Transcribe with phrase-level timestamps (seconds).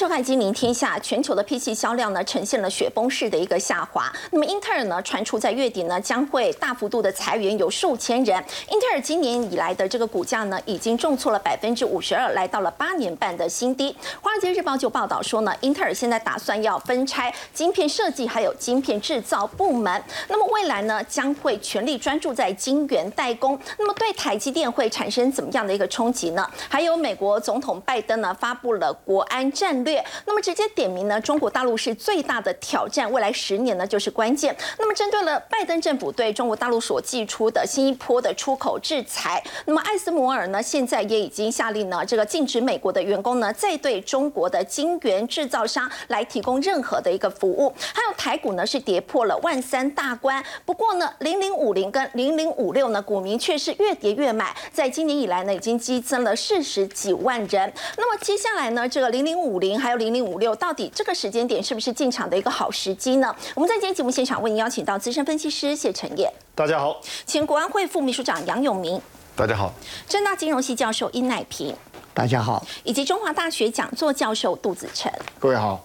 [0.00, 4.10] 收看《金明天下》，全球的 PC 销量呢呈现了雪崩式的一个下滑。
[4.30, 8.42] 那么英特尔呢传出在月底呢将会大幅度的裁员，有数千人。
[8.70, 13.94] 英特尔今年以来的这个股价呢已经重挫了百分之五十二，来到了八年半的新低。
[14.22, 23.60] 华尔街日报就报道说呢，英特尔现在打算要分拆晶片设计还有晶片制造部门，那么未来呢将会全力专注在晶圆代工。
[23.78, 26.50] 那么对台积电会产生怎么样的一个冲击呢？
[26.70, 29.84] 还有美国总统拜登呢发布了国安战。
[29.84, 29.89] 略，
[30.26, 34.54] 那么直接点名呢，中国大陆是最大的挑战，未来十年呢就是关键。
[34.78, 47.72] 那么针对了拜登政府对中国大陆所寄出的新一波的出口制裁，那么艾斯摩尔呢现在也已经下令呢，这个禁止美国的员工呢再对中国的晶圆制造商来提供任何的一个服务。
[47.94, 57.72] 还有台股呢是跌破了万三大关，不过呢零零五零跟零零五六呢股民却是越跌越买，在今年以来呢已经激增了四十几万人。
[57.96, 59.79] 那么接下来呢这个零零五零。
[59.80, 63.34] 还有零零五六，到底这个时间点是不是进场的一个好时机呢？
[63.54, 69.00] 我们在今天节目现场为您邀请到资深分析师谢晨业，大家好；前国安会副秘书长杨永明，
[69.34, 69.72] 大家好；
[70.06, 71.74] 正大金融系教授殷乃平，
[72.12, 75.84] 大家好；以及中华大学讲座教授杜子成，各位好。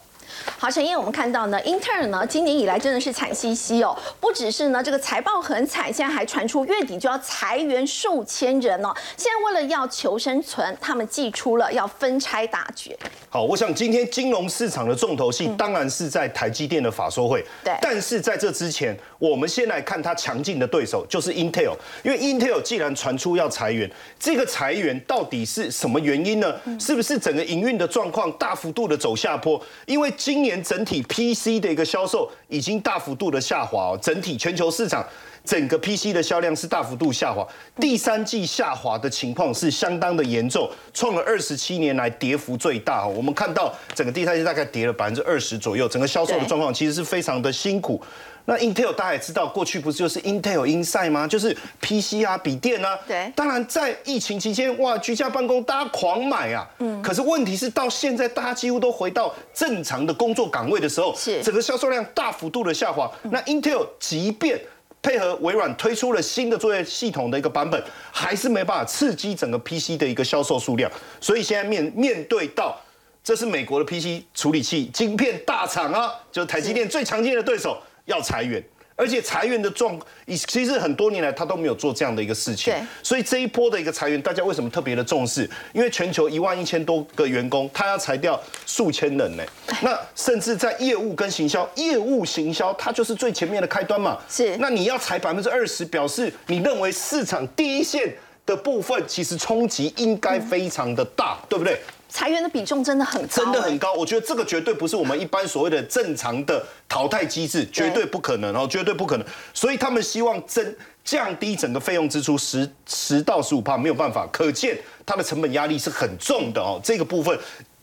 [0.58, 8.94] 好，陈燕，我们看到呢，英特尔呢，今年以来真的是惨兮兮哦，不只是呢这个财报很惨，现在还传出月底就要裁员数千人哦。
[9.16, 12.96] 现在为了要求生存，他们祭出了要分拆大决。
[13.30, 17.44] 好，我想今天金融市场的重头戏当然是在台积电的法说会。
[17.64, 17.74] 对。
[17.82, 21.74] 但是在这之前，我们先来看它强劲的对手，就是 Intel。
[22.04, 26.54] 因为 Intel 既然传出要裁员，这个裁员到底是什么原因呢？
[26.78, 29.62] 是不是整个营运的状况大幅度的走下坡？
[29.86, 35.06] 因为今年整体 PC 的一个销售已经大幅度的下滑哦，整体全球市场
[35.44, 37.48] 整个 PC 的销量是大幅度下滑，
[37.80, 43.06] 第三季下滑的情况是相当的严重，创了二十七年来跌幅最大。
[43.06, 48.02] 我们看到整个第三季大概跌了百分之二十左右，整个销售的状况其实是非常的辛苦。
[48.46, 51.28] 那 Intel 大家也知道，过去不是就是 Intel Inside 吗？
[51.28, 52.98] 就是 PC 啊、笔电啊。
[53.08, 53.32] 对。
[53.36, 56.68] 当然，在疫情期间，哇，居家办公，大家狂买啊。
[56.78, 57.02] 嗯。
[57.02, 63.12] 可是问题是，到现在大家几乎都回到正常的工作岗位的时候，是整个销售量大幅度的下滑。
[63.24, 64.62] 那 Intel 即便
[65.02, 70.92] 配合微软推出了新的作业系统的一个版本，还是没办法刺激整个 PC 的一个销售数量。
[71.20, 72.80] 所以现在面面对到，
[73.24, 77.82] 这是美国的 PC 处理器晶片大厂啊，就是台积电最常见的对手。
[78.06, 78.64] 要裁员，
[78.96, 82.74] 而且裁员的状，其实很多年来他都没有做这样的一个事情。
[83.04, 85.50] 所以这一波的一个裁员，大家为什么特别的重视？
[85.74, 89.44] 因为全球一万一千多个员工，他要裁掉数千人呢。
[89.82, 94.18] 那甚至在业务跟行销，业务行销它就是最前面的开端嘛。
[94.30, 94.56] 是。
[94.58, 101.82] 那你要裁百分之二十，表示你认为市场第一线的部分其实冲击应该非常的大，对不对？
[102.08, 103.94] 裁员的比重真的很高，真的很高。
[103.94, 109.28] 我觉得这个绝对不是我们一般所谓的正常的淘汰机制，绝对不可能哦，绝对不可能。
[109.54, 116.80] 所以他们希望增降低整个费用支出十十到十五帕，没有办法，可见它的成本压力是很重的哦。
[116.84, 117.38] 这个部分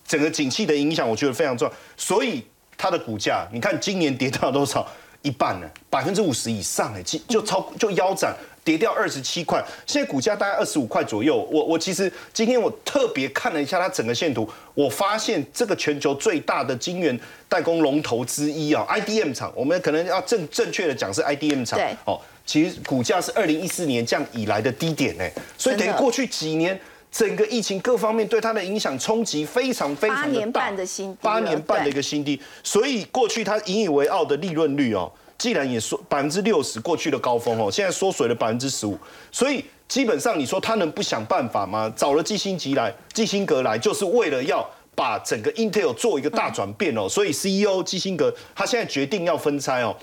[0.06, 1.74] 整个景气的影响，我觉得非常重要。
[1.96, 2.44] 所以
[2.78, 4.86] 它的股价，你看今年跌到多少？
[5.22, 5.70] 一半呢？
[5.88, 8.34] 百分之五十以上哎，就就超就腰斩。
[8.64, 11.46] 跌掉二十七块，现在股价大概二十五块左右。
[11.50, 17.18] 我我其实今天我特别看了一下它整个线图，我发现这个全球最大的晶圆
[17.48, 21.78] 代工龙头之一啊，IDM 厂，我们可能要正正确的讲是 IDM 厂。
[21.78, 21.96] 对。
[22.04, 25.28] 哦，其实股价是二零一四年这样以来的低点呢，
[25.58, 26.78] 所以等于过去几年
[27.10, 30.26] 整个疫情各方面对它的影响冲击非常非常的大。
[30.26, 31.18] 八年半的新低。
[31.20, 35.10] 八年半的一个新低，所以过去它引以为傲的利润率哦。
[35.42, 38.96] 既然也说百分之六十过去的高峰哦，现在缩水了百分之十五，
[39.32, 41.92] 所以基本上你说他能不想办法吗？
[41.96, 44.64] 找了基辛格来，基辛格来就是为了要
[44.94, 49.96] 把整个 Intel 做一个大转变哦，所以 CEO 基辛格他现在决定要分拆哦，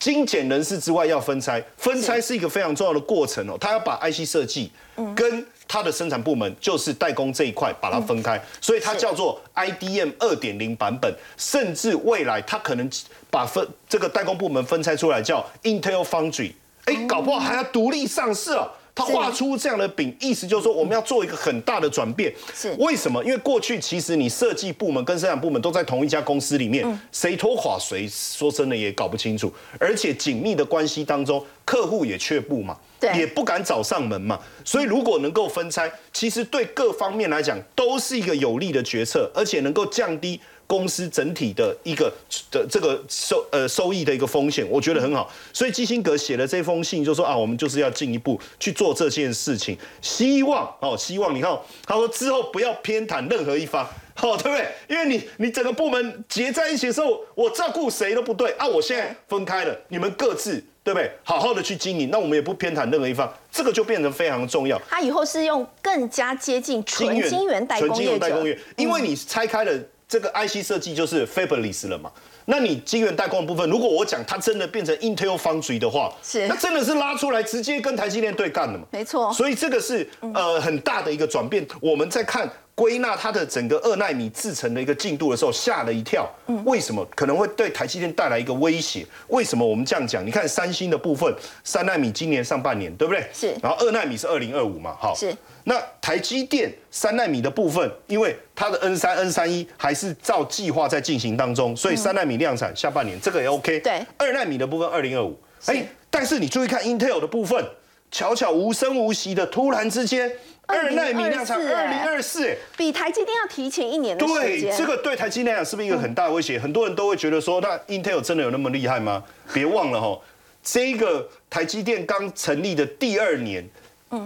[0.00, 2.34] 精简人事之外要分拆，分拆是。
[2.34, 4.72] 一个非常重要的过程哦，他要把 IC 设计
[5.14, 12.90] 跟它的生产部门就是代工这一块把它分开，所以它叫做 IDM 二点零版本，甚至未来它可能
[13.30, 16.54] 把分这个代工部门分拆出来叫 Intel Foundry，
[16.86, 18.68] 哎，搞不好还要独立上市哦。
[19.06, 22.32] 他画出这样的饼，意思就是说我们要做一个很大的转变。
[22.54, 23.22] 是为什么？
[23.24, 29.52] 因为过去其实你设计部门跟生产部门都在同一家公司里面，谁拖垮谁，说真的也搞不清楚。
[29.78, 32.76] 而且紧密的关系当中，客户也却步嘛。
[33.14, 40.38] 也不敢找上门嘛，所以如果能够分拆，其实对各方面来讲都是一个有利的决策，而且能够降低
[40.70, 42.12] 公司整体的一个
[42.48, 45.28] 的这个收呃收益的一个风险，我觉得很好。
[45.52, 53.84] 所以基辛格写了这封信，就说啊，我们就是要进一步去做这件事情，希望哦，希望你看他说之后不要偏袒任何一方。
[54.14, 54.68] 好，对不对？
[54.86, 58.66] 因为你你整个部门结在一起的时候，我照顾谁都不对啊。
[58.66, 61.10] 我现在分开了，你们各自对不对？
[61.24, 64.78] 好好的去经营，那我们也不偏袒任何一方，这个就变成非常重要。
[64.90, 69.72] 他以后是用更加接近纯晶圆代工业者，因为你拆开了
[70.10, 72.10] 这个 IC 设计就是 Fabless 了嘛。
[72.46, 78.84] 那你晶圆代工的部分，如果我讲它真的变成 Intel Foundry 的话，是那真的是拉出来直接跟台积电对干的嘛？
[78.90, 79.32] 没错。
[79.32, 80.04] 所以这个是
[80.34, 81.64] 呃很大的一个转变。
[81.80, 86.26] 我们在看归纳它的整个二纳米制程的一个进度的时候，吓了一跳。
[86.46, 86.64] 嗯。
[86.64, 89.04] 为什么可能会对台积电带来一个威胁？
[89.28, 90.26] 为什么我们这样讲？
[90.26, 91.30] 你看三星的部分，
[91.62, 93.22] 三纳米今年上半年对不对？
[93.34, 93.54] 是。
[93.62, 94.96] 然后二纳米是二零二五嘛？
[94.98, 95.14] 好。
[95.14, 95.36] 是。
[95.64, 103.78] 那台积电三纳米的部分，因为它的 N 三 N 三一还是照计划在进行当中，所以三纳米量产下半年这个也 OK。
[103.80, 107.62] 对，二纳米的部分二零二五，哎，但是你注意看 Intel 的部分，
[108.10, 110.30] 悄悄无声无息的，突然之间
[110.66, 114.70] 二纳米量产二零二四，比台积电要提前一年的时间。
[114.70, 116.58] 对，这个对台积电来讲是不是一个很大的威胁？
[116.58, 119.22] 很多人都会觉得说，那 Intel 真的有那么厉害吗？
[119.52, 120.20] 别忘了哈，
[120.62, 123.68] 这个台积电刚成立的第二年，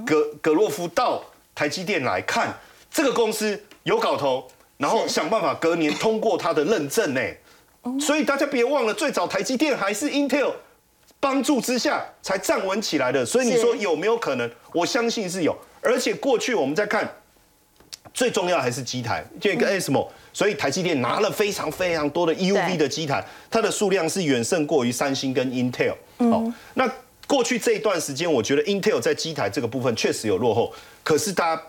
[0.07, 1.23] 格格洛夫到。
[1.57, 2.53] 台积电来看
[2.91, 4.45] 这个公司有搞头，
[4.77, 7.21] 然后想办法隔年通过他的认证呢。
[8.01, 10.53] 所以大家别忘了，最早台积电还是 Intel
[11.21, 13.25] 帮助之下才站稳起来的。
[13.25, 14.51] 所以你说有没有可能？
[14.73, 15.57] 我相信是有。
[15.81, 17.09] 而且过去我们在看，
[18.13, 20.09] 最重要还是机台，就一个 ASML。
[20.33, 25.95] 所以台积电拿了非常非常多的 EUV 的机台，它的数量是远胜过于三星跟 Intel。
[26.19, 26.91] 哦，那。
[27.27, 30.71] 过去这一段时间，我觉得 Intel 在机台这个部分确实有落后。
[31.03, 31.63] 可是大家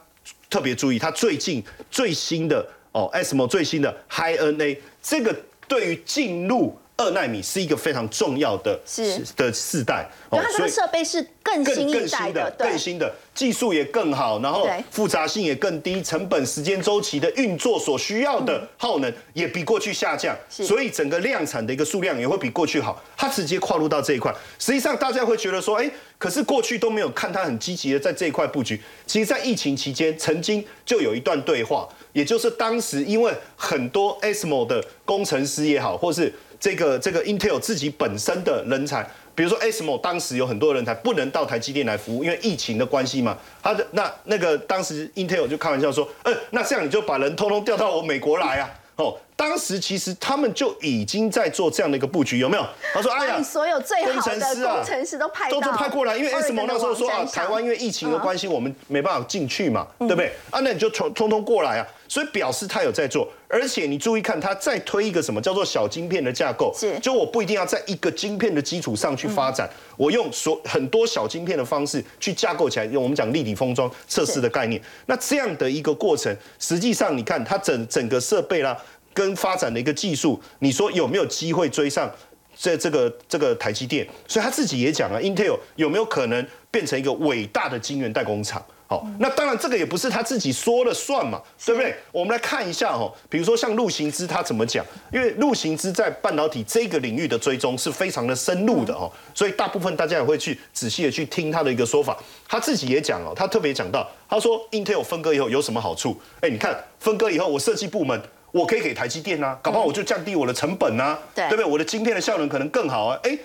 [0.49, 5.33] 特别注意，它最近最新的哦，ASML 最新的 High NA 这个
[5.65, 6.77] 对于进入。
[6.97, 9.21] 二纳米是一个非常重要的是。
[9.35, 23.01] 的世代，它这个设备是更新一代的，更新的技术也更好，然后复杂性也更低，成本、时间周期的运作所需要的耗能也比过去下降，所以整个量产的一个数量也会比过去好。
[23.17, 28.81] 它直接跨入到这一块，实际上大家会觉得说，哎，可是过去都没有看它很积极的在这一块布局。
[29.05, 36.33] 其实，在疫情期间，曾经就有一段对话，也就是当时因为很多 ASML 的工程师也好，或是
[36.65, 43.37] 这个这个 Intel 自己本身的人才，比如说 ASML 当时有很多人才不能到台积电来服务，因为疫情的关系嘛。
[43.61, 48.67] 他的那那个当时 Intel 就开玩笑说，呃，那这样你就把人通通调到我美国来啊。
[48.95, 52.65] 哦，当时其实他们就已经在做这样的一个布局，有没有？
[52.93, 60.31] 他说：“哎呀，所有最好的工程师都派都都派过来，因为 S 摩那时候说啊，台湾因为疫情的关系，我们没办法进去嘛，对不对？
[60.49, 63.27] 啊，那你就通通通过来啊，所以表示他有在做。
[63.47, 74.81] 而且你注意看，他再推一个什么叫做小晶片的架构，是就我不一定要在一个晶片的基础上去发展，我用所很多小晶片的方式去架构起来，用我们讲立体封装测试的概念。
[75.05, 78.75] 那这样的一个过程，实际上你看它整整个设备啦。
[79.15, 82.11] 跟发展的一个技术，你说有没有机会追上
[82.55, 84.05] 这这个这个台积电？
[84.27, 88.63] 所以他自己也讲了，Intel 有没有可能变成一个伟大的晶圆代工厂？
[88.87, 91.95] 好，那当然这个也不是他自己说了算嘛，对不对？
[92.11, 94.85] 我们来看一下哦，比如说像陆行之他怎么讲？
[95.11, 102.15] 因为陆行之在半导体这个领域的追踪是非常的深入的哦，所以大部分大家也会去仔细的去听他的一个说法。
[102.47, 106.15] 他自己也讲哦，他特别讲到，他说 Intel 分割以后有什么好处？
[106.41, 108.21] 哎，你看分割以后，我设计部门。
[108.55, 111.65] 我可以给台积电啊，搞不好我就降低我的成本啊，对不对？
[111.65, 113.37] 我的晶片的效能可能更好啊，哎，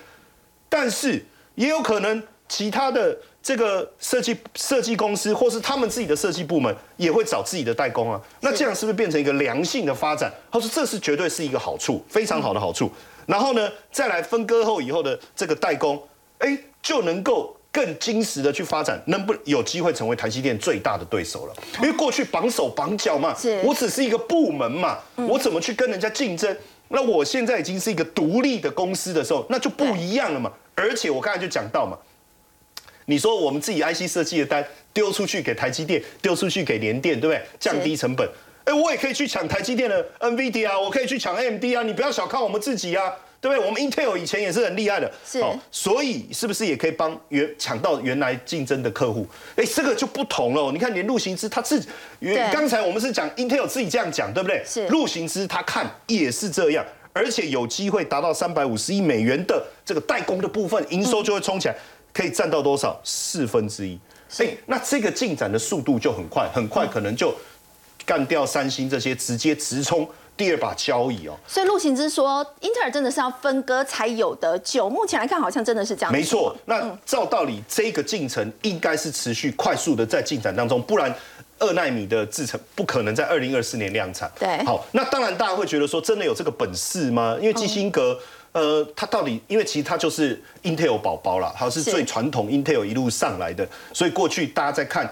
[0.69, 1.21] 但是
[1.55, 10.31] 也有可能其他的这个设计设计公司或是他们自己的设计部门也会找自己的代工啊，那这样是不是变成一个良性的发展？
[10.49, 12.89] 他说这是绝对是一个好处，非常好的好处。
[13.25, 16.01] 然后呢，再来分割后以后的这个代工，
[16.37, 17.57] 哎，就能够。
[17.71, 21.53] 更精实的去发展，能不有机会成为台积电最大的对手了？
[21.81, 26.55] 因为过去绑手绑脚嘛，我只是一个部门嘛，我怎么去跟人家竞争？
[26.89, 30.51] 那我现在已经是一个独立的公司的时候，那就不一样了嘛。
[30.75, 31.97] 而且我刚才就讲到嘛，
[33.05, 37.41] 你说我们自己 IC 设计的单丢出去给台积电，丢出去给联电，对不对？
[37.57, 38.27] 降低成本，
[38.65, 43.13] 哎，我也可以去抢台积电的 NVD 啊，我可以去抢 AMD 啊，你不要小看我们自己啊。
[43.41, 43.65] 对不对？
[43.65, 49.27] 我们 Intel 以前也是很厉害的，是，所以是不是也可以帮原抢到原来竞争的客户？
[49.55, 50.71] 哎，这个就不同了。
[50.71, 51.89] 你看，连陆行之他自己，
[52.53, 54.63] 刚才我们是讲 Intel 自己这样讲，对不对？
[54.63, 61.75] 是，陆行之他看也是这样，而且有机会达到三百五十亿美元的这个代工的部分，营收就会冲起来，
[62.13, 63.01] 可以占到多少？
[63.03, 63.99] 四分之一。
[64.37, 67.35] 哎，那这个进展的速度就很快，很快可能就
[68.05, 70.07] 干掉三星这些，直接直冲。
[70.41, 74.89] 第二把交椅哦，所以陆行之说，英特尔真的是要分割才有的救。
[74.89, 76.11] 目前来看，好像真的是这样。
[76.11, 81.13] 没错，那照道理，这个进程应该是持续快速的在进展当中，不然
[81.59, 84.31] 二纳米的制程不可能在二零二四年量产。
[84.39, 87.37] 对，好，那当然大家会觉得说，真的有这个本事吗？
[87.39, 88.17] 因为基辛格，
[88.53, 95.07] 呃，他到底，因为其实他就是 Intel 宝宝啦，他是最传统 Intel 一路上来的，所以过去大家在看。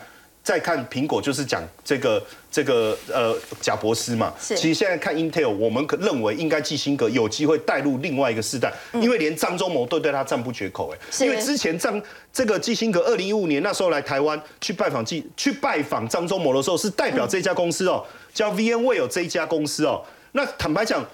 [0.50, 4.34] 再看苹果，就是讲这个这个呃贾博斯嘛。
[4.40, 10.98] 其实现在看 Intel，我们可认为应该基辛格有机会带入另外一个世代，因为连张忠谋都对他赞不绝口哎。
[11.24, 12.02] 因为之前张
[12.34, 18.04] 这个基辛格二零一五年那时候来台湾去拜访基去拜访张忠谋的时候，是代表这家公司哦，
[18.34, 20.04] 叫 VNW 这一家公司哦。
[20.32, 21.06] 那坦白讲，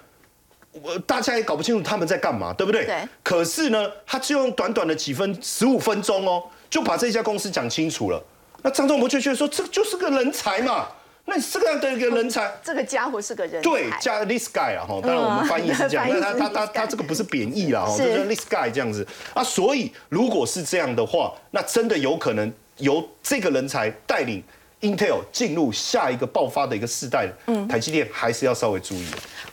[0.71, 2.85] 我大家也搞不清楚他们在干嘛，对不对？
[2.85, 3.05] 对。
[3.21, 8.23] 可是呢，他就用短短的几分十五分钟哦，就把这家公司讲清楚了。
[8.65, 10.87] 那张忠谋就觉得说，这就是个人才嘛。
[11.25, 13.61] 那你这样的一个人才，这个家伙是个人才。
[13.61, 19.43] 对，加 this guy 啊，哈，当然我们翻译是这样，那他他他他这个不是贬义啦，哈，就是 this guy 这样子啊。
[19.43, 24.43] 所以如果是这样的话，那真的有可能由这个人才带领
[24.81, 27.29] Intel 进入下一个爆发的一个世代。
[27.45, 29.05] 嗯，台积电还是要稍微注意。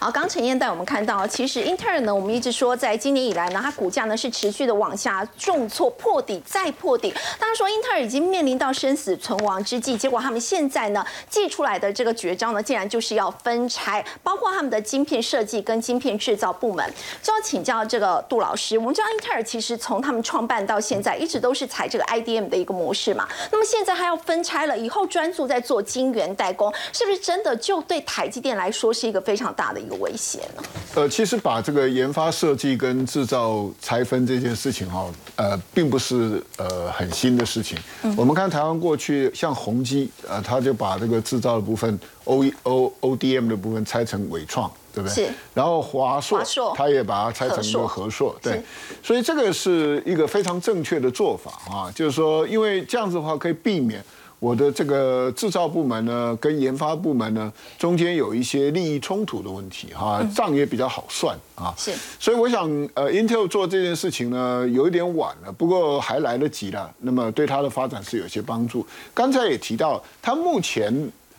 [0.02, 7.14] 好，刚陈燕带我们看到，其实英特尔呢，我们一直说，在今年以来呢，它股价呢是持续的往下重挫破底再破底。
[7.38, 16.84] 当然说英特尔已经面临到生死存亡之际，结果他们现在呢寄出来的这个绝招呢，竟然就是要分拆，包括他们的晶片设计跟晶片制造部门。
[17.22, 23.28] 就要请教这个杜老师，我们知道英特尔其实从他们创办到现在，一直都是采这个 IDM 的一个模式嘛。
[23.52, 29.91] 那么现在还要分拆了，以后专注在做晶圆代工，是不是真的就对台积电来说是一个非常大的一？
[29.96, 30.62] 危险呢？
[30.94, 35.06] 呃，其实把这个研发设计跟制造拆分这件事情哈，
[35.36, 37.78] 呃，并不是呃很新的事情。
[38.16, 45.26] 我们看台湾过去像宏基，呃，他就把这个制造的部分 O O O D M 的部分拆成伟创，对不对？
[45.26, 45.32] 是。
[45.54, 46.42] 然后华硕，
[46.76, 48.62] 他也把它拆成一个和硕，对。
[49.02, 54.04] 所以这个是一个非常正确的做法啊，就是说，因为这样子的话可以避免。
[54.42, 61.72] 我的这个制造部门呢，跟研发部门呢，中间有一些利益冲突的问题哈，账也比较好算啊。
[61.78, 66.92] 是，所以我想，呃，Intel 做这件事情呢，有一点晚了，不过还来得及了。
[66.98, 68.84] 那么对它的发展是有些帮助。
[69.14, 70.92] 刚才也提到，它目前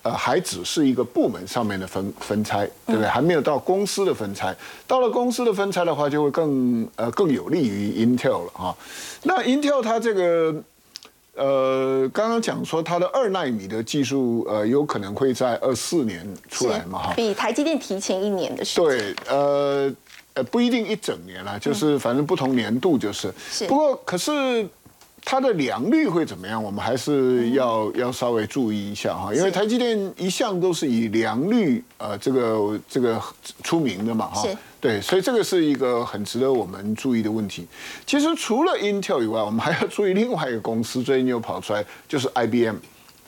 [0.04, 3.10] 呃还只是一个部门上面的分分拆，对不对？
[3.10, 4.56] 还没有到公司的分拆。
[4.88, 8.74] 到了公司的分拆的话，就会更呃更有利于 Intel 了啊。
[9.24, 10.56] 那 Intel 它这个。
[11.36, 17.08] 呃，刚刚讲说它的二纳米的技术，呃，有可能会在二四年出来嘛？
[17.08, 18.86] 哈，比台积电提前一年的时间。
[18.86, 19.92] 对，呃，
[20.36, 23.34] 呃，不一定一整年啦，就是反正不同年度就是。
[23.50, 23.66] 是。
[23.66, 24.68] 不过，可是
[25.26, 26.64] 它的良率会怎么样？
[26.64, 33.20] 我们还是要要稍微注意一下哈，因为台积电一向都是以良率呃这个这个
[33.64, 34.48] 出名的嘛哈。
[34.80, 37.66] 对，所以这个是一个很值得我们注意的问题。
[38.06, 42.76] 其实除了 Intel 以外，我们还要注意另外一个公司，最近又跑出来，就是 IBM。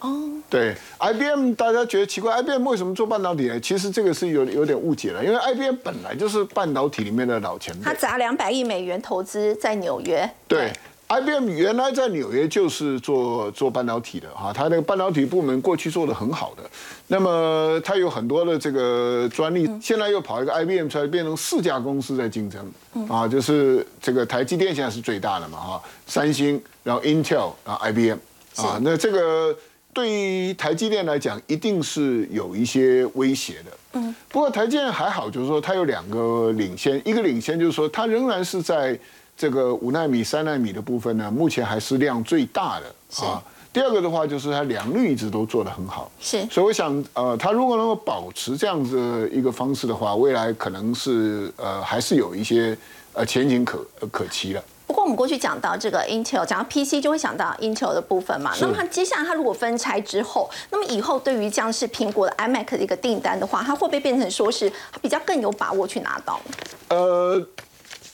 [0.01, 3.59] 哦，对，IBM 大家觉得奇怪，IBM 为什么做半导体呢？
[3.61, 7.83] 其实这个是有有点误解了，因为 IBM 本来就是半导体里面的老前辈。
[7.85, 10.29] 他砸两百亿美元投资在纽约。
[10.47, 10.73] 对。
[11.15, 16.63] IBM 原来在纽约就是做做半导体的哈，它那个半导体部门过去做的很好的，
[17.07, 22.69] 那么它有很多的这个专利，现在又跑一个 IBM 出来，变成四家公司在竞争，
[23.07, 28.17] 啊，就是这个台积电现在是最大的嘛哈，三星，然后 Intel，然后 IBM，
[28.57, 29.55] 啊，那这个
[29.93, 33.72] 对于台积电来讲，一定是有一些威胁的。
[33.93, 39.00] 嗯，不过台积电还好，就是说它有两个领先，一个领先就是说它仍然是在。
[39.38, 43.42] 这个五纳米、三纳米的部分呢，目前还是量最大的啊。
[43.74, 46.10] 第二个的话，就是它良率一直都做得很好。
[46.22, 46.46] 是。
[46.50, 52.77] 所以我想，呃，它如果能够保持这样子一个方式的话，未来可能是呃还是有一些
[53.12, 54.63] 呃前景可可期的。
[54.88, 58.54] 不过我们过去讲到这个 Intel，讲到 PC 就会想到 Intel 的部分嘛。
[58.62, 66.39] 那么它接下来它如果分拆之后，那么以后对于像是苹果的 iMac 的一个订单的话，它会不会变成说是比较更有把握去拿到？
[66.88, 67.46] 呃。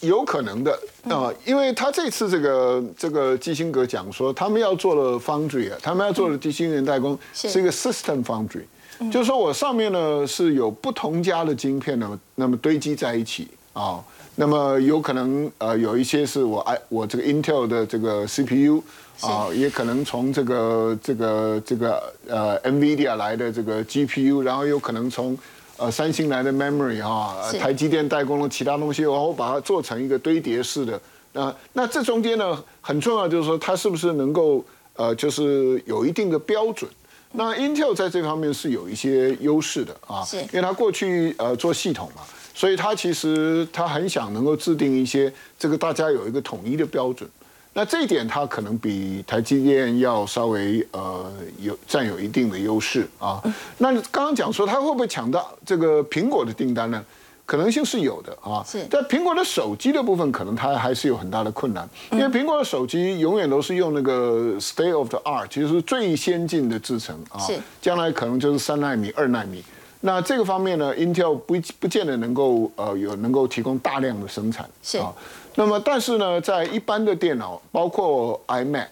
[0.02, 0.78] 有可能的。
[1.04, 7.62] 啊，因为他这次这个这个基辛格讲说，他们要做的 foundry 啊，他们要做的晶圆代工是。
[7.62, 8.64] 一个 system foundry，
[9.12, 14.04] 就是说我上面呢是有不同家的晶片呢，那么堆积在一起啊，
[14.36, 18.82] 那么有可能呃有一些是我爱我这个 Intel 的这个 CPU
[19.20, 25.38] 啊，也可能从这个这个这个呃 NVIDIA 来的这个 GPU，然后有可能从
[25.82, 31.02] 呃，三星来的 memory 哈，台积电代工的其他东西，然后把它做成一个堆叠式的。
[31.34, 34.64] 那那这中间呢，很重要就是说，它是不是能够
[34.96, 36.88] 呃，就是有一定的标准。
[37.32, 42.22] 那 Intel 在这方面是有一些优势的啊，因为它过去呃做系统嘛，
[42.54, 47.28] 所以它其实它很想能够制定一些这个大家有一个统一的标准。
[47.74, 53.42] 那这一点它可能比台积电要稍微呃有占有一定的优势啊。
[53.78, 57.04] 那刚刚讲说它会不会抢到这个苹果的订单呢？
[57.46, 58.64] 可能性是有的啊。
[58.66, 67.40] 是在苹果的手机的部分，可能它还是有很大的困难，因为苹果的手机永远都是用那个 state of the art，就是最先进的制程啊。
[67.40, 69.64] 是将来可能就是三纳米、二纳米。
[70.02, 75.14] 那这个方面呢，Intel 不不见得能够呃有能够提供大量的生产是啊。
[75.56, 78.88] 那么但是呢，在一般的电脑，包括 iMac，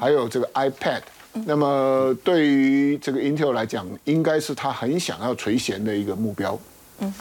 [0.00, 6.58] 还有这个 iPad，那么对于这个 Intel 来讲，应该是他很想要垂涎的一个目标。
[6.98, 7.12] 嗯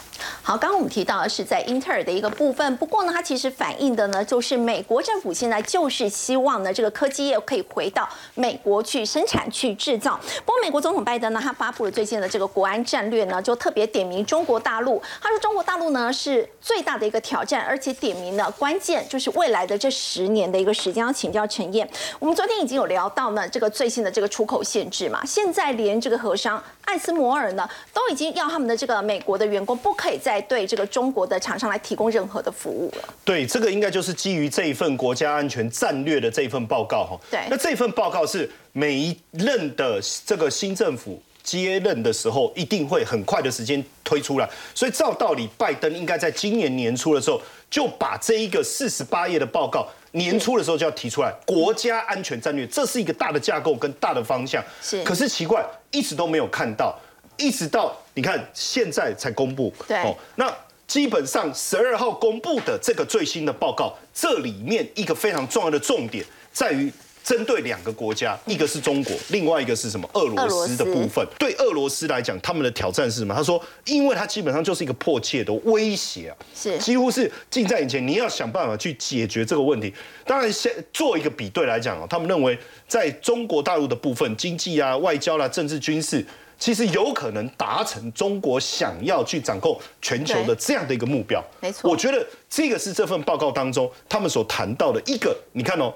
[0.41, 10.19] 好，刚刚我们提到的是在英特尔的一个部分，不过呢，它其实反映的呢，就是美国政府现在就是希望呢，这个科技业可以回到美国去生产、去制造。
[10.45, 15.01] 不过，美国总统拜登呢，他发布了最近的这个国安战略呢，就特别点名中国大陆。
[15.19, 21.03] 他说，中国大陆呢是最大的一个挑战，而且点名了关键就是未来的这十年的一个时间。
[21.03, 21.89] 要请教陈燕，
[22.19, 33.13] 我们昨天已经有聊到呢，这个最新的这个出口限制嘛，现在连这个核商艾斯摩尔呢，都已经要他们的这个美国的员工不可以再对这个中国的厂商来提供任何的服务了。
[33.23, 37.19] 对，这个应该就是基于这一份国家安全战略的这一份报告哈。
[37.29, 44.49] 对那这份报告是每一任的这个新政府接任的时候，一定会很快的时间推出来。
[44.73, 49.87] 所以照道理，拜登应该在今年年初的时候就把这一个四十八页的报告。
[50.11, 54.63] 年初的时候就要提出来国家安全战略，这是一个大的架构跟大的方向。
[54.81, 55.61] 是可是奇怪，
[55.95, 56.99] 一直都没有看到，
[57.37, 59.73] 一直到你看现在才公布。
[59.87, 60.53] 对那
[60.85, 66.91] 基本上十二号公布的这个最新的报告，这里面一个非常重要的重点在于
[67.25, 70.07] 针对两个国家，一个是中国，另外一个是什么？
[70.13, 71.27] 俄罗斯的部分。
[71.39, 73.33] 对俄罗斯来讲，他们的挑战是什么？
[73.33, 79.91] 他说，因为它基本上就是一个迫切的威胁啊，是几乎是近在眼前，你要想办法去解决这个问题。
[80.23, 82.55] 当然，先做一个比对来讲哦，他们认为
[82.87, 86.23] 在中国大陆的部分，经济啊、外交啦、政治、军事。
[86.57, 91.43] 其实有可能达成中国想要去掌控全球的这样的一个目标。
[91.59, 95.93] 没错我觉得这个是这份报告当中他们所谈到的一个，你看哦，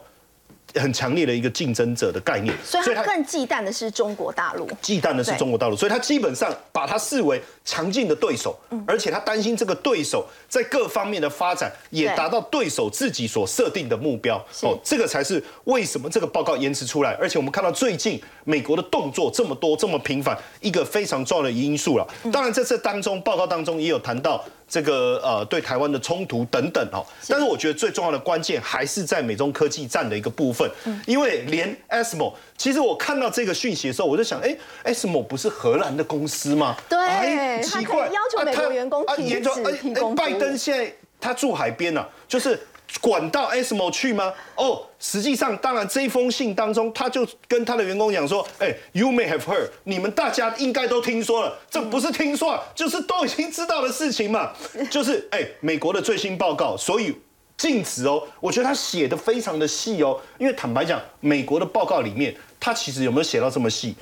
[0.75, 2.53] 很强烈的一个竞争者的概念。
[2.63, 4.67] 所以他更忌惮的是中国大陆。
[4.81, 14.43] 忌惮的是中国大陆，所以他基本上把它视为强劲的对手，而且他担心这个对手在各方面的发展也对达到对手自己所设定的目标。
[14.51, 22.07] 是哦，这个才是为什么这个报告延迟出来，而且我们看到最近美国的动作这么多、这么频繁，一个非常重要的因素了。
[22.31, 24.43] 当然，在这当中报告当中也有谈到。
[24.69, 30.69] 这个呃，对台湾的冲突等等哦，但是我觉得最重要的关键还是在美中科技战的一个部分，
[31.07, 34.55] 因为连 ASML，其实我看到这个讯息的时候，我就想，哎
[34.85, 36.77] ，ASML 不是荷兰的公司吗？
[36.87, 42.57] 对奇怪，要求美国员工提供拜登现在他住海边呐、就是
[43.01, 44.33] 管到 ASML 去吗？
[44.55, 54.51] 哦，实际上，当然这一封信当中，他就跟他的员工讲说，哎，You may have heard，你们大家应该都听说了，这不是听说啊，就是都已经知道的事情嘛，
[54.89, 57.15] 就是哎，美国的最新报告，所以。
[57.59, 63.93] 禁止哦，我觉得他写的非常的细哦，因为坦白讲，美国的报告里面，他其实有没有写到这么细？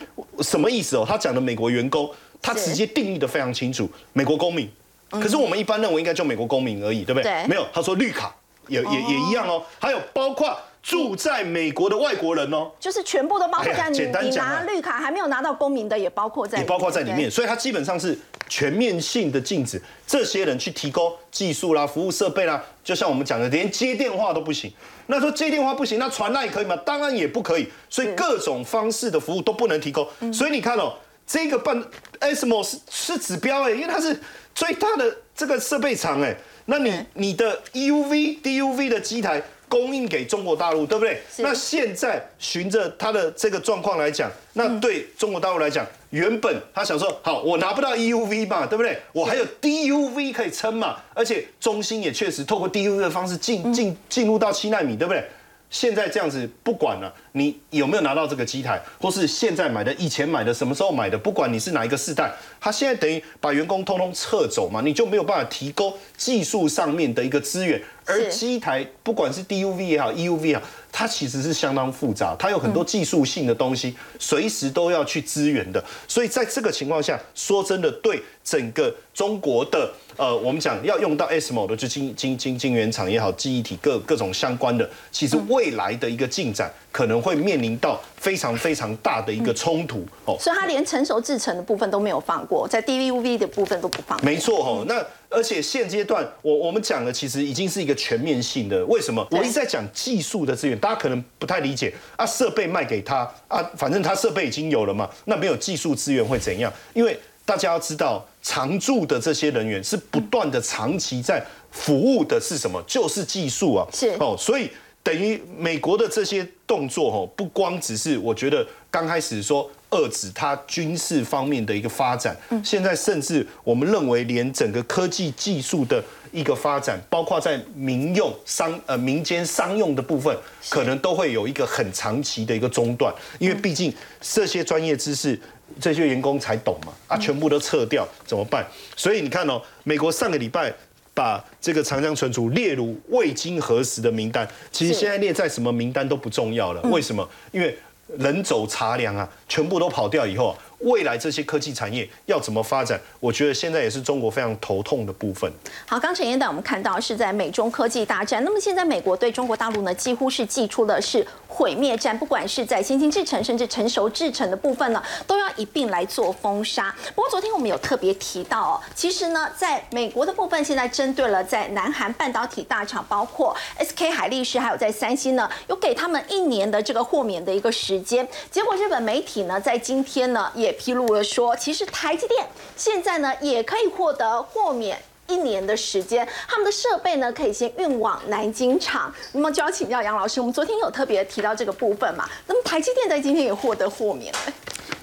[0.41, 1.04] 什么意思哦？
[1.10, 2.08] 他讲的美国员工，
[2.39, 4.69] 他直接定义的非常清楚，美国公民。
[5.10, 7.23] 可是我们一般认为应该就美国公民而已，对不对？
[7.23, 8.32] 对没有，他说绿卡
[8.67, 17.30] 也也也一样哦，还有包括住在美国的外国人哦，就是全部都包括在你，你简单讲啊拿绿卡还没有拿到公民的也包括在，也包括在里面，。
[17.30, 24.71] 所以它基本上是全面性的禁止这些人去提供技术啦、服务设备啦，就像我们讲的，连接电话都不行。
[25.08, 26.75] 那说接电话不行，那传赖可以吗？
[26.86, 27.67] 当然也不可以。
[27.89, 30.08] 所以各种方式的服务都不能提供。
[30.32, 30.93] 所以你看哦，
[31.25, 31.84] 这个办
[32.21, 34.17] ASML 是是指标哎，因为它是
[34.56, 39.41] 最大的这个设备厂哎，那你你的 EUV、DUV 的机台。
[39.69, 41.21] 供应给中国大陆，对不对？
[41.39, 48.97] 那现在循着它的这个状况来讲，那对中国大陆来讲，原本他想说，好，我拿不到 EUV 嘛，对不对？
[49.12, 55.21] 我还有 DUV 可以撑嘛，而且中芯也确实透过 DUV 的方式进进进入到七纳米，对不对？
[55.69, 68.32] 现在这样子不管了，你有没有拿到这个机台，或是现在买的、以前买的、什么时候买的，不管你是哪一个世代，他现在等于把员工通通撤走嘛，你就没有办法提供技术上面的一个资源，而是。
[68.32, 70.63] 机台不管是 DUV 也好，EUV 也好，
[70.97, 75.83] 它其实是相当复杂，它有很多技术性的东西，随时都要去支援的。
[76.07, 90.36] 所以在这个情况下，说真的，对整个中国的呃，我们讲要用到 ASML 的，就晶晶晶晶圆厂也好，记忆体各各种相关的，其实未来的一个进展可能会面临到非常非常大的一个冲突哦。
[90.39, 94.25] 所以它连成熟制成的部分都没有放过，在 DUV 的部分都不放过。
[94.25, 98.83] 没错哦，那而且现阶段我我们讲的其实已经是一个全面性的。
[98.86, 99.27] 为什么？
[99.29, 102.26] 我一直在讲技术的资源，大家可能不太理解啊。
[102.26, 106.71] 设备卖给他啊，反正他设备已经有了嘛，那没有技术资源会怎样？
[106.93, 112.82] 因为大家要知道，常驻的这些人员是不断的长期在服务的是什么？
[112.88, 113.86] 就是技术啊。
[113.91, 114.71] 是哦，所以
[115.04, 119.69] 等于美国的这些动作哦，不光只是我觉得刚开始说。
[119.91, 130.36] 遏制它军事方面的一个发展，现在甚至我们认为连整个科技技术的一个发展，包括在民用商呃民间商用的部分，
[130.69, 135.39] 可能都会有一个很长期的一个中断，因为毕竟这些专业知识
[135.80, 138.65] 这些员工才懂嘛，啊，全部都撤掉怎么办？
[138.95, 140.73] 所以你看哦，美国上个礼拜
[141.13, 147.28] 把这个长江存储列入未经核实的名单，其实现在列在什么名单都不重要了，为什么？
[147.52, 147.76] 因为
[148.17, 150.58] 人走茶凉啊，全部都跑掉以后。
[150.80, 153.00] 未来这些科技产业要怎么发展？
[153.20, 155.52] 我觉得现在也是中国非常头痛的部分。
[155.88, 166.96] 好，刚陈燕带我们看到是在美中科技大战，那么现在美国对中国大陆呢，几乎是寄出的是毁灭战，不管是在先进制程甚至成熟制程的部分呢，都要一并来做封杀。
[167.16, 178.28] 不过昨天我们有特别提到哦，其实呢，在美国的部分，现在针对了在南韩半导体大厂，包括 SK 海力士，还有在三星呢，有给他们一年的这个豁免的一个时间。
[178.52, 180.66] 结果日本媒体呢，在今天呢也。
[180.67, 189.13] 也披露了说，其实台积电现在呢也可以获得豁免一年的时间，他们的设备呢可以先运往南京厂。
[189.32, 192.30] 那么就要请教杨老师，我们昨天有特别提到这个部分嘛？
[192.47, 194.39] 那么台积电在今天也获得豁免了。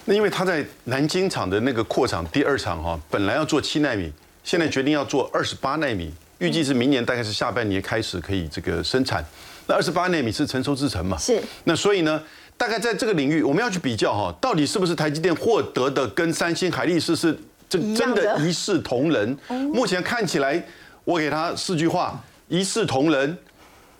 [0.05, 9.25] 那因为他在南京厂的那个扩厂第二厂哈，本来要做七纳米，现在决定要做二十八纳米，预计是明年大概是下半年开始可以这个生产。
[9.67, 11.17] 那二十八纳米是成熟制程嘛？
[11.17, 11.43] 是。
[11.65, 12.23] 那所以呢？
[12.57, 17.37] 大概在这个领域，我们要去比较哈，到底是不是台积电获得的跟三星、海力士是
[17.69, 19.37] 这真的一视同仁？
[19.73, 20.65] 目前看起来，
[21.05, 23.37] 我给他四句话：一视同仁，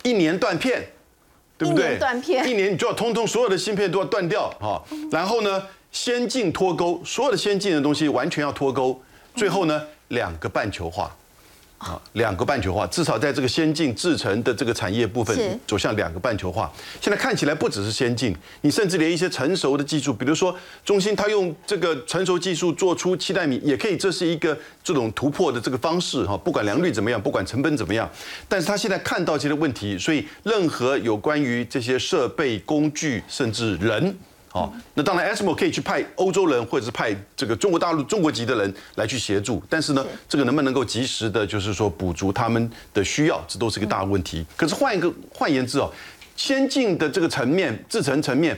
[0.03, 0.87] 一年断片，
[1.59, 1.99] 对不对？
[1.99, 4.83] 断片，一年你就要通通所有的芯片都要断掉哈。
[5.11, 8.99] 然后呢，先进脱钩，所有的先进的东西完全要脱钩。
[9.35, 11.15] 最后呢，两个半球化。
[11.79, 16.73] 啊，两个半球化，至少在这个先进制程的这个产业部分走向两个半球化。
[17.01, 26.37] 现在看起来不只是先进，你甚至连一些成熟的技术，比如说中芯，它用这个成熟技术做出七纳米也可以，这是一个这种突破的这个方式哈。
[26.37, 28.11] 不管良率怎么样，不管成本怎么样，
[28.49, 34.17] 但是他现在看到这些问题，所以任何有关于这些设备、工具，甚至人。
[34.55, 44.47] 哦，那当然，ASML 可以去派欧洲人，或者是派这个中国大陆中国籍的人来去协助，但是呢，这个能不能够及时的，就是说补足他们的需要，这都是个大问题。
[44.57, 45.91] 可是换一个换言之哦，
[46.37, 48.57] 先进的这个层面，制程层面，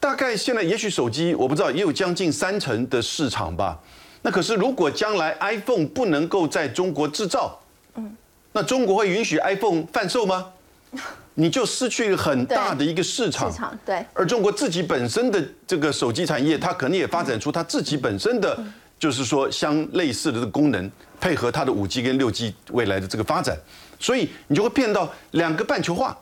[0.00, 3.78] 大概现在也许手机我不知道，也有将近三成的市场吧。
[4.22, 7.60] 那可是如果将来 iPhone 不能够在中国制造，
[7.96, 8.16] 嗯，
[8.52, 10.46] 那中国会允许 iPhone 贩售吗？
[11.36, 14.06] 你就失去很大的一个市场，市场对。
[14.12, 18.56] 而中国自己本身的这个手机产业，它可能也发展出它自己本身的，
[19.00, 20.88] 就是说相类似的功能，
[21.20, 23.58] 配合它的五 G 跟六 G 未来的这个发展，
[23.98, 26.16] 所以你就会变到两个半球化，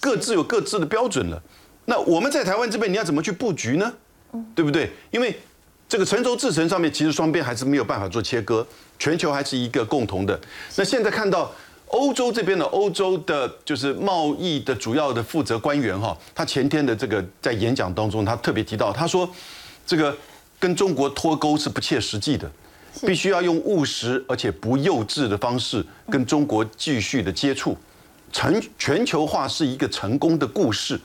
[0.00, 1.42] 各自有各自的标准了。
[1.84, 3.92] 那我们在台湾这边，你要怎么去布局呢？
[4.54, 4.90] 对不对？
[5.10, 5.38] 因为
[5.86, 8.66] 这个成熟制程上面，其实双边还是没有办法做切割，
[8.98, 10.40] 全球还是一个共同的。
[10.76, 11.52] 那现在看到。
[11.88, 19.28] 欧洲这边的欧洲的，就是贸易的主要的负责官员哈，他前天的这个在演讲当中，他特别提到，他说，
[19.86, 20.16] 这个
[20.58, 22.50] 跟中国脱钩是不切实际的，
[23.06, 27.76] 必须要用务实而且不幼稚的方式跟中国继续的接触，
[28.32, 31.00] 成全球化是一个成功的故事，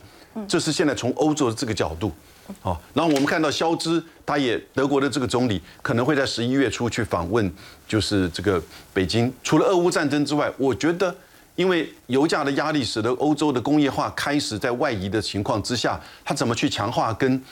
[0.48, 2.10] 这是现在从欧洲的这个角度。
[2.60, 7.52] 好，然后我们看到肖兹，他也德国的这个总理可能会在十一月初去访问，
[7.88, 9.32] 就是这个北京。
[9.42, 11.14] 除了俄乌战争之外，我觉得
[11.56, 17.42] 因为油价的压力，使得欧洲的工业化开始在外移的情况之下，他怎么去强化跟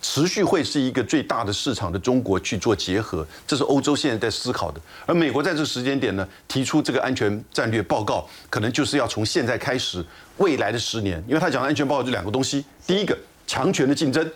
[0.00, 4.80] 持续会是一个最大的市场的中国去做结合，这是欧洲现在在思考的。
[5.04, 10.04] 而美国在这个时间点呢，提出这个安全战略报告，可能就是要从现在开始，
[10.36, 14.30] 未来的十年，因为他讲的安全报告就两个东西，第一个强权的竞争。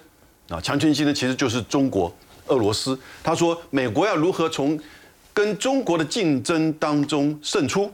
[0.52, 2.14] 啊，强权竞争其实就是中国、
[2.48, 2.98] 俄罗斯。
[3.22, 4.78] 他说，美国要如何从
[5.32, 7.90] 跟中国的竞争当中胜出，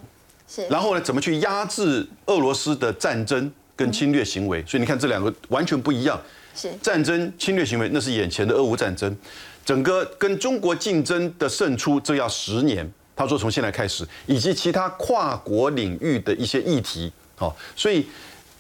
[0.48, 4.64] 是，然后呢，怎么去压制俄罗斯的战争跟侵略行为？
[4.66, 6.20] 所以你看，这两个完全不一样。
[6.54, 9.16] 是战争侵略行为，那是眼前的俄乌战争。
[9.64, 12.90] 整个跟中国竞争的胜出，这要十年。
[13.14, 17.12] 他说，从现在开始，以及其他跨国领域的一些议题。
[17.36, 18.06] 好，所以。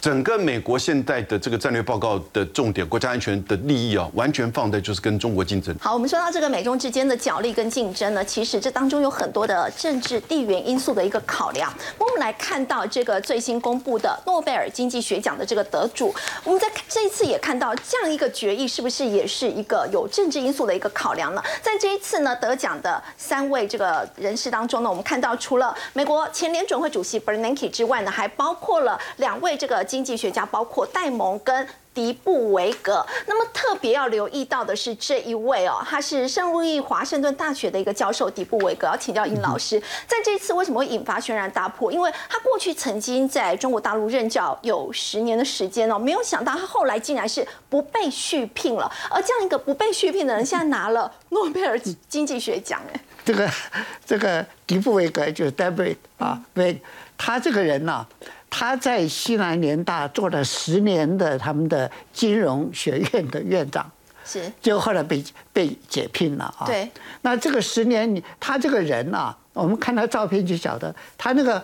[0.00, 5.74] 整个美国现在的这个战略报告的重点，国家安全的利益啊，完全放在就是跟中国竞争。
[5.80, 11.72] 好，我们说到这个美中之间的角力跟竞争呢，其实这当中有很多的政治地缘因素的一个考量。
[11.98, 21.42] 我们来看到这个最新公布的诺贝尔经济学奖的这个得主，我们在这一次也看到这样一个决议，是不是也是一个有政治因素的一个考量呢？
[21.60, 29.84] 在这一次呢得奖的三位这个人士当中呢，我们看到除了美国前联准会主席 Bernanke 之外呢，还包括了两位这个。
[29.88, 33.04] 经济学家包括戴蒙跟迪布维格。
[33.26, 38.86] 那么特别要留意到的是这一位哦，他是圣路易华盛顿大学的一个教授迪布维格。
[38.86, 41.90] 要请教殷老师，在这次为什么会引发轩然大波？
[41.90, 48.88] 因为他过去曾经在中国大陆任教有十年的时间哦，没有想到他后来竟然是不被续聘了。
[49.10, 51.76] 而这样一个不被续聘的人，现在拿了诺贝尔
[52.08, 53.00] 经济学奖哎。
[53.24, 53.50] 这个
[54.06, 56.80] 这个迪布维格就是戴维啊，为
[57.16, 58.06] 他这个人呢。
[58.50, 63.88] 他在西南联大做了十年的他们的金融学院的院长，
[64.24, 66.64] 是，就后来被被解聘了啊。
[66.66, 66.90] 对。
[67.20, 71.62] 那这个十年，你他这个人啊，我们看他照片就晓得，他那个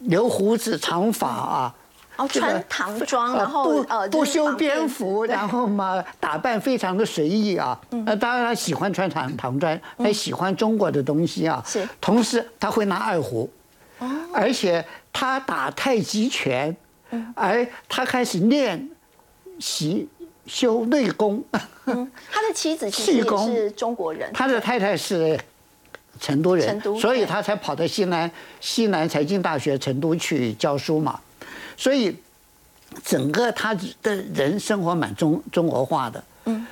[0.00, 1.74] 留胡子、长发啊，
[2.16, 7.80] 哦，穿唐装，然后呃不修边幅，然后嘛打扮非常的随意啊。
[7.90, 11.62] 那，当然他喜欢穿唐唐装，他喜欢中国的东西啊。
[11.66, 11.88] 是。
[11.98, 13.50] 同时他会拿二胡，
[14.34, 14.84] 而且。
[15.12, 16.76] 他打太极拳，
[17.34, 18.88] 而他开始练
[19.58, 20.08] 习
[20.46, 21.42] 修内功。
[21.84, 25.36] 他的妻子其实也是中国人，他的太太是
[26.20, 31.18] 成都人，所以他才跑到西南西南财经大学成都去教书嘛。
[31.76, 32.16] 所以
[33.02, 36.22] 整个他的人生活蛮中中国化的。
[36.44, 36.66] 嗯，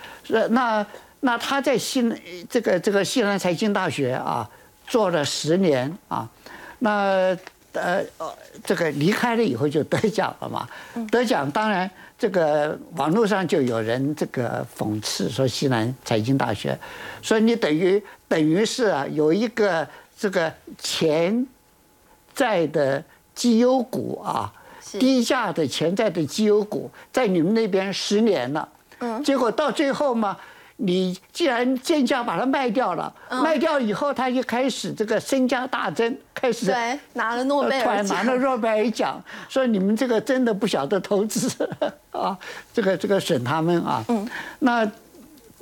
[0.51, 0.87] 那
[1.20, 2.16] 那他在西南
[2.49, 4.49] 这个这个西南财经大学啊
[4.87, 6.29] 做了十年啊，
[6.79, 7.37] 那。
[7.81, 8.35] 呃呃，
[8.65, 10.69] 这个离开了以后就得奖了嘛？
[11.11, 16.79] 得奖当然，这个网络上就有人这个讽刺说西南财经大学，
[17.23, 19.87] 说你等于等于是啊有一个
[20.19, 21.47] 这个潜
[22.35, 23.03] 在的
[23.35, 24.53] 绩优股啊，
[24.99, 30.37] 低价的潜在的绩优股在你们那边十年了，嗯，结果到最后嘛。
[30.79, 33.11] 你既然贱价把它卖掉了，
[33.43, 41.49] 卖掉以后，他就开始这个身价大增，开始对拿了诺贝尔拿了诺贝尔奖， 说你们这个真的不晓得投资
[42.12, 42.37] 啊，
[42.75, 44.05] 这个这个审他们啊。
[44.09, 44.87] 嗯，那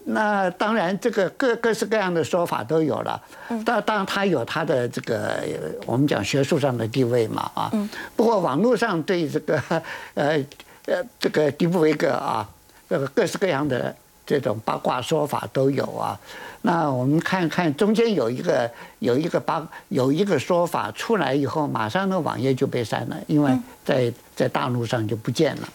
[0.07, 3.23] 那当然，这个各各式各样的说法都有了。
[3.49, 5.45] 但，当当然他有他的这个
[5.87, 7.71] 我们讲学术上的地位嘛啊。
[7.73, 7.89] 嗯。
[8.17, 9.63] 不过网络上对这个
[10.15, 10.45] 呃
[10.87, 12.49] 呃这个迪布维格啊，
[12.89, 13.95] 这个各式各样的。
[14.27, 16.19] 这种八卦说法都有啊，
[16.63, 25.69] 那我们看看中间有一个有一个八有一个说法出来以后，马上那网页就被删了，因为在在大陆上就不见了。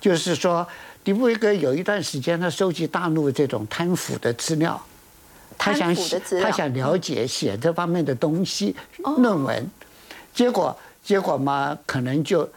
[0.00, 0.66] 就是说，
[1.02, 4.80] 迪布维格有一段时间他收集大陆这种贪腐的资料，
[5.58, 5.92] 他想
[6.40, 8.76] 他想了解写这方面的东西
[9.16, 9.70] 论文，
[10.32, 12.48] 结果结果嘛，可能就。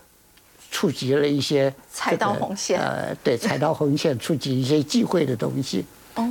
[0.71, 5.85] 触及了一些踩到红线，呃，对，踩到红线， 触及一些忌讳的东西。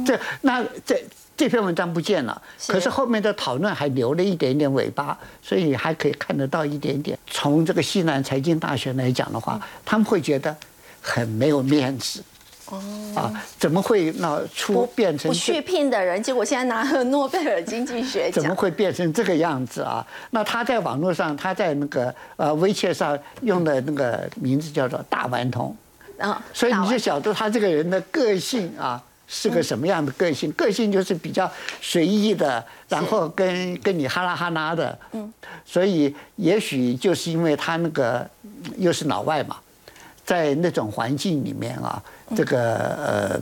[0.06, 1.02] 这那这
[1.36, 7.18] 这篇文章不见了，可是后面的讨论还留了一点点尾巴，所以还可以看得到一点点。
[7.26, 10.54] 从这个西南财经大学来讲的话，他们会觉得
[11.00, 12.22] 很没有面子。
[12.70, 12.82] 哦
[13.14, 16.22] 啊，怎么会那出变成不续聘的人？
[16.22, 20.06] 结果现在拿了诺贝尔经济学奖， 怎么会变成这个样子啊？
[20.30, 25.74] 那他在网络上，他在那个呃微信上用的那个名字叫做大顽童，
[26.18, 30.50] 啊，所以你就晓得他这个人的个性啊是个什么样的个性？
[30.52, 31.50] 个性就是比较
[31.80, 35.32] 随意的，然后跟跟你哈拉哈拉的，嗯，
[35.64, 38.28] 所以也许就是因为他那个
[38.78, 39.56] 又是老外嘛，
[40.28, 42.02] 在那种环境里面啊。
[42.36, 43.40] 这个呃，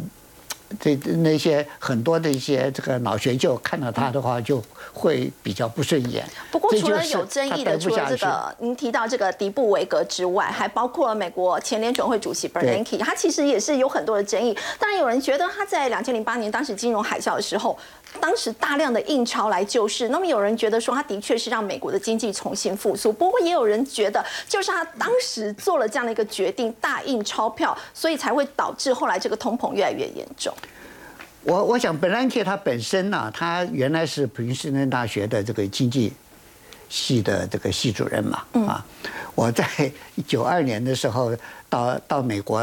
[0.81, 6.25] 这那些很多的一些这个老学就看到他的话，就会比较不顺眼。
[6.51, 14.57] 不过除了有争议的，除了这个您提到这个迪布维格之外，还包括了美国前联准会主席 Bernanke，他其实也是有很多的争议。
[14.79, 17.79] 当然有人觉得他在两千零八年当时金融海啸的时候。
[18.19, 30.51] 当时大量的印钞来救市，那么有人觉得说他的确是让美国的经济重新复苏，不过也有人觉得就是他当时做了这样的一个决定，大印钞票，所以才会导致后来这个通膨越来越严重。
[31.47, 36.13] 我我想本兰克他本身呢，他原来是普林斯顿大学的这个经济
[36.89, 38.85] 系的这个系主任嘛，啊，
[39.35, 39.65] 我在
[40.27, 41.33] 九二年的时候
[41.69, 42.59] 到到美国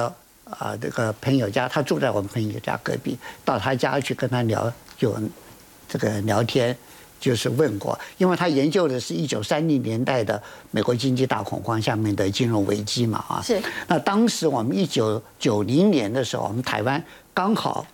[0.49, 5.17] 啊，这个朋友家，他住在我们朋友家隔壁，到他家去跟他聊就。
[5.85, 6.75] 这个聊天
[7.19, 10.41] 就是问过，因为他研究的是一九三零年代的
[10.71, 13.39] 美国经济大恐慌下面的金融危机嘛啊。
[13.43, 13.61] 是。
[13.87, 17.85] 那当时我们一九九零年的时候，我们台湾刚好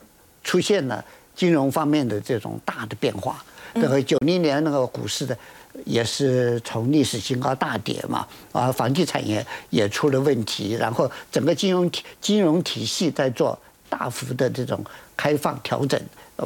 [0.43, 1.03] 出现了
[1.35, 3.43] 金融方面的这种大的变化。
[3.73, 5.37] 那个九零年那个股市的
[5.85, 14.83] 也是从历史新高大跌嘛啊，房地产业也出了问题，然后整个金融体金融体系在做大幅的这种
[15.15, 16.01] 开放调整，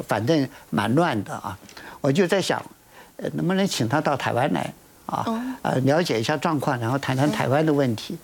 [0.06, 1.58] 反正蛮乱的啊。
[2.02, 2.62] 我就在想，
[3.16, 4.70] 呃，能不能请他到台湾来
[5.06, 5.24] 啊？
[5.62, 8.18] 呃，了解一下状况，然后谈谈台湾的问题。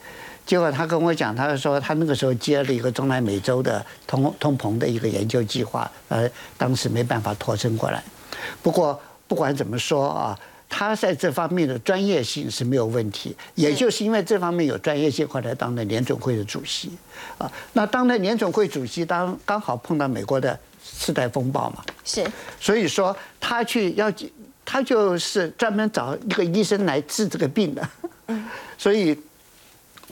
[0.51, 8.03] 结果他跟我讲，他说他那个时候接了一个中南美洲的通通膨的一个研究计划，呃，当时没办法脱身过来。
[8.61, 10.37] 不过不管怎么说啊，
[10.69, 13.37] 他在这方面的专业性是没有问题。
[13.55, 16.91] 也就是因为这方面有专业性，后来当了联总会的主席
[17.39, 17.49] 啊。
[17.75, 20.59] 那当了联总会主席，当刚好碰到美国的。
[20.83, 22.27] 次贷风暴嘛，是，
[22.59, 24.13] 所以说他去要，
[24.65, 27.89] 他就是专门找一个医生来治这个病的。
[28.27, 28.45] 嗯，
[28.77, 29.17] 所以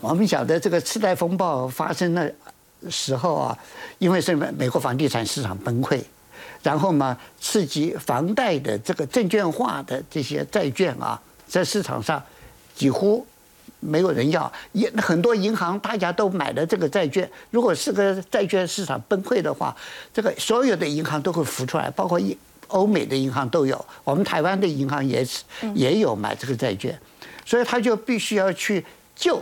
[0.01, 2.33] 我们晓得这个次贷风暴发生的
[2.89, 3.57] 时候啊，
[3.97, 6.01] 因为是美美国房地产市场崩溃，
[6.63, 12.21] 然后嘛，刺激房贷的这个证券化的这些债券啊，在市场上
[12.75, 13.25] 几乎。
[13.81, 17.29] 没有人要，也很多银行大家都买了这个债券。
[17.49, 19.73] 如果是个债券市场崩溃的话，
[20.13, 22.19] 这个所有的银行都会浮出来，包括
[22.67, 26.99] 欧美的银行都有，我们台湾的银行也是也有买这个债券，
[27.45, 28.85] 所以他就必须要去
[29.15, 29.41] 救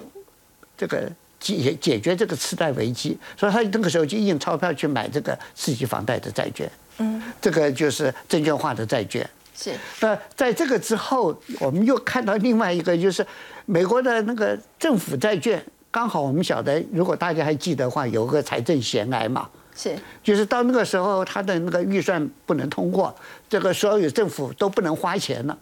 [0.78, 6.70] 这个解解决这个次贷危机，所以他那个时候就印钞票去买这个刺激房贷的债券。
[7.00, 9.30] 嗯，这个就是证券化的债券。
[9.56, 9.74] 是。
[10.00, 13.26] 那在这个之后，我们又看到另外一个就是。
[13.70, 15.62] 美国的那个政府债券，
[15.92, 23.14] 刚好我们晓得，如果大家还记得的话，有个财政悬崖嘛，是，就是到那个时候，他的那个预算不能通过，
[23.50, 25.58] 这个所有政府都不能花钱了，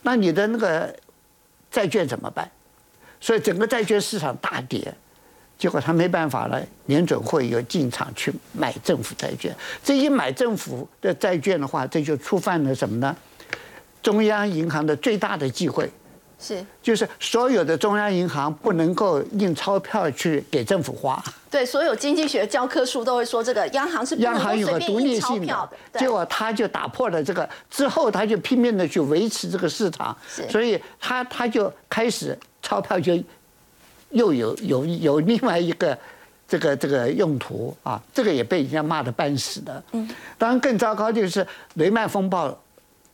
[0.00, 0.90] 那你的那个
[1.70, 2.50] 债券怎么办？
[3.24, 4.94] 所以整个债券市场大跌，
[5.56, 9.50] 结果他没办法了，年准会又进场去买政府债券，
[9.82, 13.16] 这一买政府的债券的话，这就触犯了什么呢？
[14.02, 15.90] 中央银行的最大的忌讳。
[16.44, 21.22] 是，就是所有的中央银行不能够印钞票去给政府花。
[21.50, 25.70] 对，所有经济学教科书都会说，这个央行是央行有个独立性的。
[25.98, 30.14] 结果他就打破了这个，之后他就拼命的去维持这个市场，
[30.50, 33.14] 所以他他就开始钞票就
[34.10, 35.96] 又有有有另外一个
[36.46, 39.82] 这个这个用途啊，这个也被人家骂的半死的。
[39.92, 42.54] 嗯，当然更糟糕就是雷曼风暴。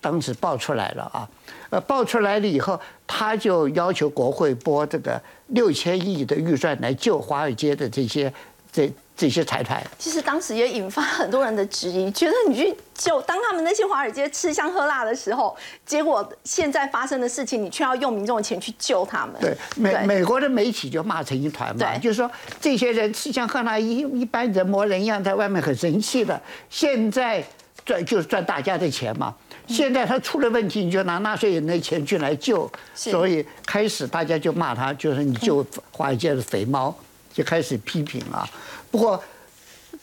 [0.01, 1.29] 当时爆出来了啊，
[1.71, 8.33] 呃，爆出来了以后，他就要求国会拨这个六千亿的预算来救华尔街的这些
[8.73, 9.83] 这这些财团。
[9.99, 19.35] 其实当时也引发很多人的质疑，觉得你去救，当他们那些华尔街吃香喝辣的时候，结果现在发生的事情，你却要用民众的钱去救他们。
[19.39, 27.45] 对，美美国的媒体就骂成一团嘛，就是说这些人吃香喝辣，一一般人模人样，在外面很神气的，现在
[27.85, 29.35] 赚就是赚大家的钱嘛。
[29.71, 36.95] 现在他出了问题，你就拿纳税人的钱去来救，所以开始大家就骂他，就是你救华尔街的肥猫，
[37.33, 38.49] 就开始批评啊。
[38.91, 39.23] 不过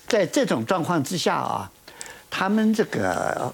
[0.07, 1.69] 在这种状况之下啊，
[2.29, 3.53] 他们这个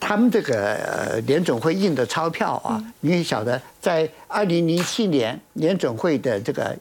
[0.00, 6.76] 他们这个联总会印的钞票啊，你也晓得，在二零零七年联总会的这个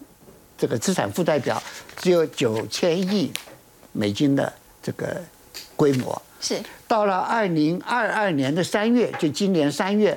[0.57, 1.61] 这个资产负债表
[1.97, 3.29] 只有九千亿
[3.91, 5.21] 美金的这个
[5.75, 6.21] 规模。
[6.43, 6.61] 是。
[6.87, 10.15] 到了二零二二年的三月，就今年三月，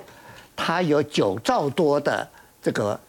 [0.55, 2.29] 它有九兆多的
[2.61, 3.01] 这个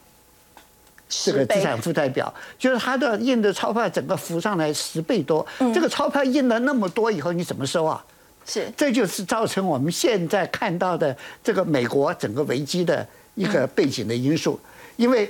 [1.09, 5.45] 这个资产负债表，就是它的印的钞票整个浮上来十倍多。
[5.73, 8.05] 这个钞票印了那么多以后，你怎么收啊？
[8.45, 14.57] 是，这就是造成我们现在看到的这个美国整个危机的一个背景的因素，
[14.95, 15.29] 因为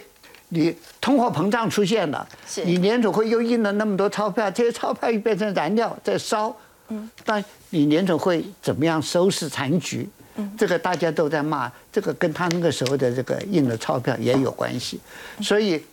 [0.49, 2.27] 你通货膨胀出现了，
[2.63, 6.55] 你联储会又印了那么多钞票，这些钞票又变成燃料在烧。
[6.89, 10.07] 嗯，但你联总会怎么样收拾残局？
[10.35, 14.99] 嗯，这个大家都在骂，这个跟他那个时候的这个印的钞票也有关系。
[15.41, 15.83] 所以，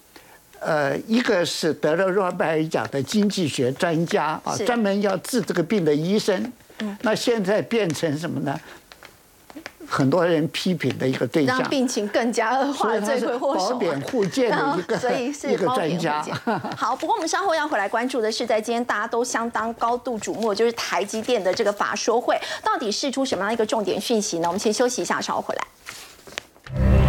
[0.61, 6.53] 呃，一个是得了诺贝尔奖的经济学专家啊，专门要治这个病的医生。
[6.81, 8.61] 嗯，那现在变成什么呢？
[9.89, 13.71] 很多人批评的一个对象，让病情更加恶化，罪魁祸首。
[13.71, 16.25] 保典护健的一个，所以 是一个专家。
[16.77, 24.49] 好，不过我们稍后要回来关注的是，在今天大家都相当高度瞩目，就是台积电的这个法说会，到底释出什么样一个重点讯息呢？
[24.49, 27.04] 我们先休息一下，稍后回来。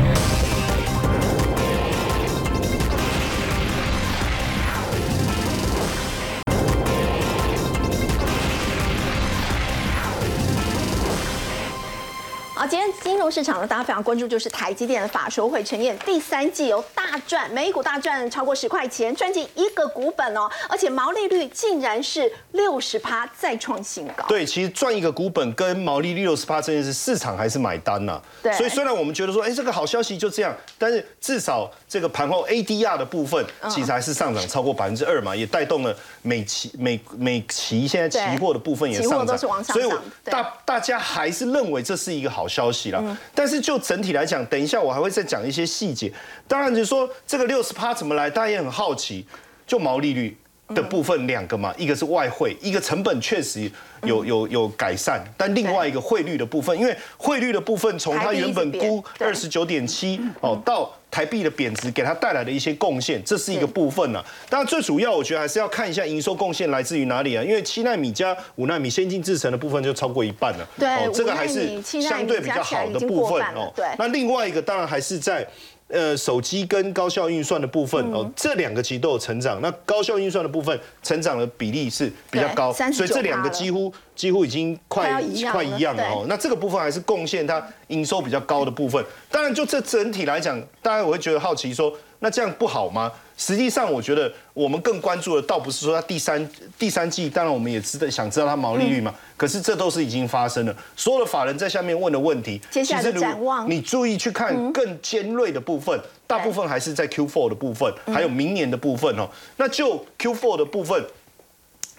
[13.30, 24.26] 市场呢，大家非常关注就是台积电的法说会呈现第三季由大赚，每股大赚超过十块钱，赚进一个股本哦，而且毛利率竟然是六十趴，再创新高。
[24.28, 28.22] 对，其实赚一个股本跟毛利率六十趴这件事，市场还是买单呐。
[28.42, 39.90] 对，所以虽然我们觉得说，哎，这个好消息就这样，但是至少这个盘后 ADR 的部分，其实还是上涨超过百分之二嘛，也带动了美期美美期现在期货的部分也上涨，所以
[40.24, 43.15] 大大家还是认为这是一个好消息了。
[43.34, 46.12] 但是就整体来讲，等一下我还会再讲一些细节。
[46.48, 49.26] 当然，就说这个六十趴怎么来，大家也很好奇。
[49.68, 50.38] 就毛利率
[50.70, 53.70] 的部分两个嘛，一个是外汇，一个成本确实
[54.04, 64.24] 有有有改善，但另外一个汇率的部分，因为汇率的部分从它原本估二十九点七哦到台币的贬值，给它带来的一些贡献，这是一个部分呢。
[64.50, 73.72] 当然最主要，我觉得还是要看一下营收贡献来自于哪里啊，因为七纳米加五纳米先进制程的部分就超过一半了，对，这个还是相对比较好的部分哦。
[73.76, 75.48] 对，那另外一个当然还是在。
[75.88, 79.62] 呃，手机跟高效运算的部分哦，这两个其实都有成长。
[79.62, 85.22] 那高效运算的部分成长的比例是比较高，所以这两个几乎几乎已经快
[85.52, 86.26] 快一样了哦。
[86.28, 89.04] 那这个部分还是贡献它营收比较高的部分。
[89.30, 91.96] 当然，就这整体来讲，大家我会觉得好奇说。
[92.20, 93.12] 那这样不好吗？
[93.38, 99.14] 实际上，我觉得我们更关注的倒不是说它第三第三季，当然我们也知道想知道它毛利率嘛。
[99.36, 109.30] 可是这都是已经发生了，所有的法人在下面问的问题，接下来展望，你注意去看更尖锐的部分，大部分还是在 Q4 的部分，还有明年的部分哦。
[109.58, 111.06] 那就 Q4 的部分，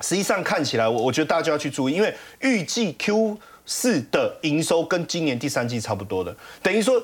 [0.00, 7.02] 实际上看起来，我我觉得大家就要去注意，因为预计 Q 四的营收跟今年第三季差不多的，等于说。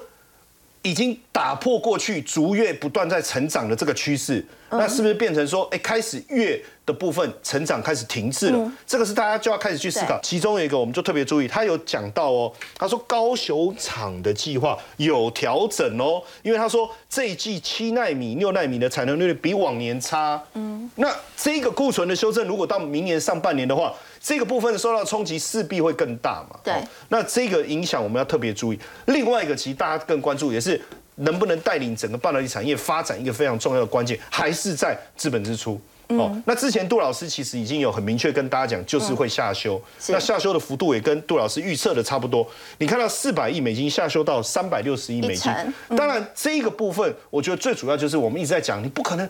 [0.83, 8.73] 已经打破过去逐月不断在成长的这个趋势，那是不是变成说，哎，开始月的部分成长开始停滞了？
[8.87, 10.19] 这个是大家就要开始去思考。
[10.23, 20.43] 其中有一个，我们就特别注意，他有讲到哦，他说高雄厂的计划有调整哦，因为他说这一季七纳米、六纳米的产能率比往年差。
[20.55, 23.93] 嗯，那这个库存的修正，如果到明年上半年的话。
[24.25, 26.57] 这个部分受到冲击势必会更大嘛？
[26.63, 26.73] 对。
[27.09, 28.79] 那这个影响我们要特别注意。
[29.07, 30.81] 另外一个，其实大家更关注也是
[31.17, 35.81] 能不能带领整个半导体产业发展一个非常重要的关键，还是在资本支出。
[36.19, 36.31] 哦。
[36.47, 39.81] 那之前杜老师其实已经有很明确跟大家讲，就是会下修。
[40.09, 42.47] 那下修的幅度也跟杜老师预测的差不多。
[42.79, 45.53] 你看到四百亿美金下修到三百六十亿美金。
[45.97, 49.29] 当然，这个部分我觉得最主要就是我们一直在讲，你不可能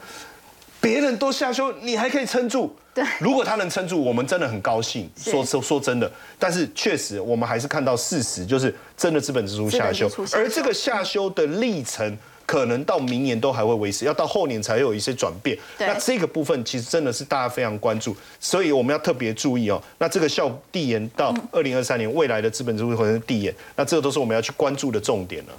[0.81, 2.75] 别人都下修，你还可以撑住。
[2.95, 5.11] 对，如果他能撑住，我们真的很高兴。
[5.17, 12.19] 说说说真的，但是确实我们还是看到事实，就是真的资本支出下修，而这个下修的历程。
[12.53, 15.57] 可能到明年都还会维持，要到后年才有一些转变。
[15.79, 19.83] 那这个部分其实真的是大家非常关注，所以我们要特别注意哦。
[19.97, 25.53] 那这个效递延到二零二三年未来的资本支出可能递延，那这个都是我们要去关注的重点了。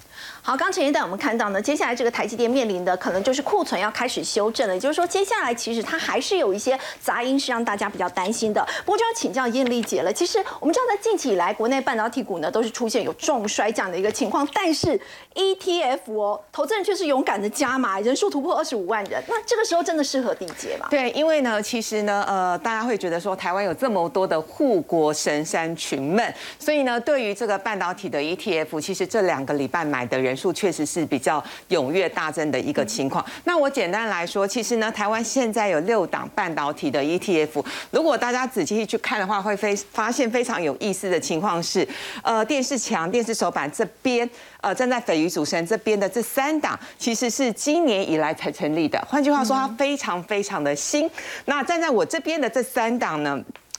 [0.45, 8.61] 好，刚陈一带我们看到呢，接下来这个台积电面临的可能就是库存要开始修正了，也就是说接下来其实它还是有一些杂音是让大家比较担心的。
[8.85, 14.99] 不过就要请教艳丽姐了，其实我们知道在近期以来，国内半导体股呢都是出现有重衰这样的一个情况，但是
[15.33, 16.83] ETF 哦，投资人。
[16.83, 20.87] 却是勇敢的加码，人数突破二十五万人，那这个时候真的适合缔结吗？
[20.89, 33.23] 对，因为呢，其实呢，呃，大家会觉得说台湾有这么多的护国神山群们，所以呢，对于这个半导体的 ETF，其实这两个礼拜买的人数确实是比较踊跃大增的一个情况。
[33.43, 41.87] 那我简单来说，其实呢，台湾现在有六档半导体的 ETF，如果大家仔细去看的话，会非发现非常有意思的情况是，
[42.21, 44.29] 呃，电视墙、电视手板这边。
[44.61, 48.97] 呃，站在斐鱼主持人这边的这三档，其实是今年以来才成立的。
[49.09, 51.09] 换句话说，它非常非常的新。
[51.45, 53.37] 那站在我这边的这三档呢，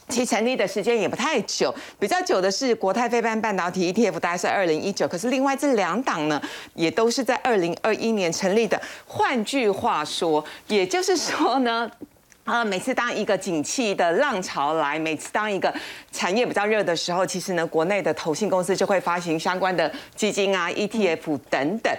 [0.08, 5.08] 其实成立的时间也不太久，比较久的是国泰非半半导体 ETF，大概是二零一九。
[5.08, 6.40] 可是另外这两档呢，
[6.74, 8.80] 也都是在二零二一年成立的。
[9.06, 11.90] 换句话说，也就是说呢。
[12.44, 15.74] 啊，每次当一个景气的浪潮来，每次当一个
[16.12, 21.90] 产业比较热的时候，其实呢，国内的投信公司就会发行相关的基金啊、ETF 等等。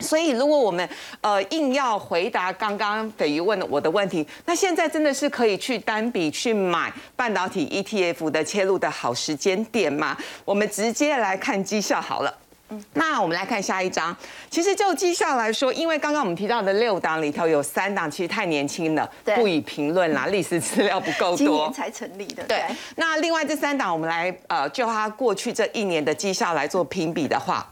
[0.00, 0.88] 所以，如果我们
[1.20, 10.16] 呃硬要回答刚刚斐鱼问我的问题，那现在真的是可以去单笔去买半导体 ETF 的切入的好时间点吗？
[10.44, 12.34] 我们直接来看绩效好了。
[12.94, 14.16] 那我们来看下一章。
[14.48, 22.44] 其实就绩效来说，因为刚刚我们提到的六档里头有三档其实太年轻了，不予评论啦，历史资料不够多，今年才成立的。
[22.44, 22.62] 对。
[22.94, 27.68] 那另外这三档，我们来呃就它过去这一年的绩效来做评比的话，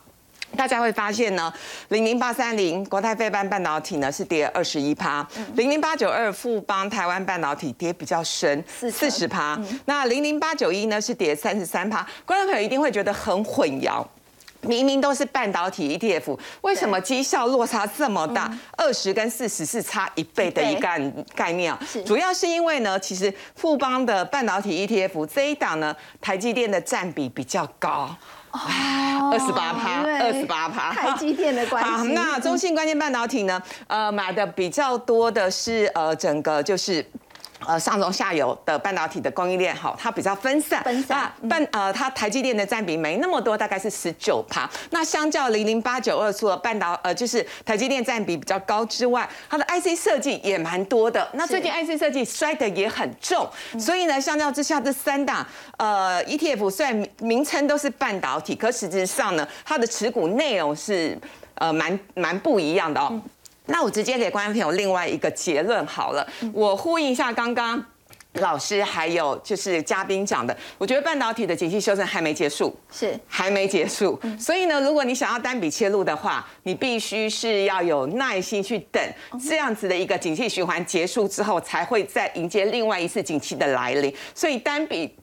[0.56, 1.52] 大家会发现呢，
[1.88, 9.58] 零零八三零国泰费半半导体呢是跌二十一趴，零零八九二富邦台湾半导体跌比较深，四十趴。
[9.84, 12.06] 那零零八九一呢是跌三十三趴。
[12.24, 14.04] 观众朋友一定会觉得很混淆。
[14.62, 18.52] 明明都是半导体 ETF，为什么绩效落差这么大？
[18.76, 21.00] 二十跟四十是差一倍的一概
[21.32, 21.78] 概念啊！
[22.04, 28.12] 主要是因为呢，其实富邦的半导体 ETF 这一档呢，台积电的占比比较高，
[29.30, 32.12] 二十八趴，二十八趴，台积电的关系。
[32.12, 33.62] 那中信关键半导体呢？
[33.86, 37.04] 呃，买的比较多的是呃，整个就是。
[37.66, 40.82] 呃，上中下游的半导体的供应链，好，它比较分散。
[40.84, 41.32] 分散。
[41.48, 44.68] 半呃，它台积电的占比没那么多，大概是十九趴。
[44.90, 51.28] 那相较零零八九二除了半导呃，就是台积电占比比较高之外，它的 IC 设计也蛮多的。
[51.34, 53.48] 那最近 IC 设计摔的也很重，
[53.78, 55.46] 所以呢，相较之下，这三大
[55.78, 61.18] 呃 ETF 虽然名称都是半导体，可实质上呢，它的持股内容是
[61.54, 63.20] 呃蛮蛮不一样的哦。
[63.68, 67.82] 那我直接给观众朋友另外一个结论好了，我呼应一下刚刚
[68.34, 73.18] 老师还有就是嘉宾讲的，我觉得半导体的景气修正还没结束，是。
[73.26, 79.02] 还没结束，所以呢，如果你想要单笔切入的话，你必须是要有耐心去等
[79.48, 85.14] 这样子的一个景气循环结束之后，才会再迎接另外一次景气的来临，所以单笔。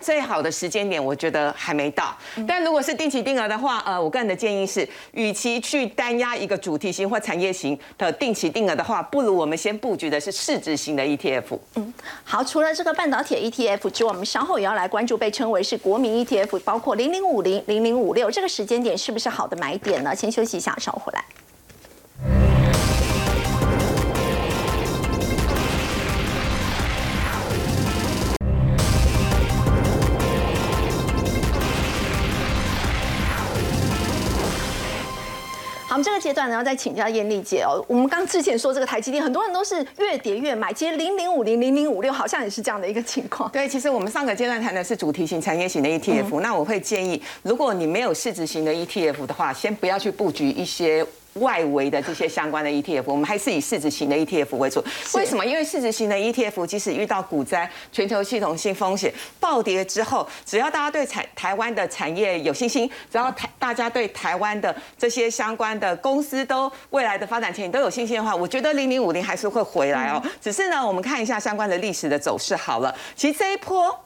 [0.00, 2.16] 最好的时间点，我觉得还没到。
[2.46, 11.58] 但如果是定期定额的话，呃，我个人的建议是，与其去单压一个主题型或产业型的定期定额的话，不如我们先布局的是市值型的 ETF。
[11.76, 20.14] 嗯，好，除了这个半导体 ETF 之外，我们稍后也要来关注被称为是国民 ETF，包括零零五零、零零五六，这个时间点是不是好的买点呢？
[20.14, 21.24] 先休息一下，稍后回来。
[35.94, 37.80] 我们这个阶段呢，要再请教艳丽姐哦。
[37.86, 43.48] 我们刚之前说这个台积电，很多人都是越跌越买，其实零零五零、零零五六好像也是这样的一个情况。
[43.52, 51.06] 对，其实我们上个阶段谈的是主题型、产业型的 ETF，那我会建议，如果你没有市值型的 ETF 的话，先不要去布局一些。
[51.34, 54.84] 外围的这些相关的 ETF，我们还是以市值型的 ETF 为主。
[55.14, 55.44] 为什么？
[55.44, 70.22] 因为市值型的 ETF，即使遇到股灾、全球系统性风险暴跌之后，只要大家对台台湾的产业有信心，只要台大家对台湾的这些相关的公司都未来的发展前景都有信心的话，我觉得零零五零还是会回来哦。
[70.40, 72.94] 只是呢，我们看一下相关的历史的走势好了。
[73.16, 73.98] 其实这一波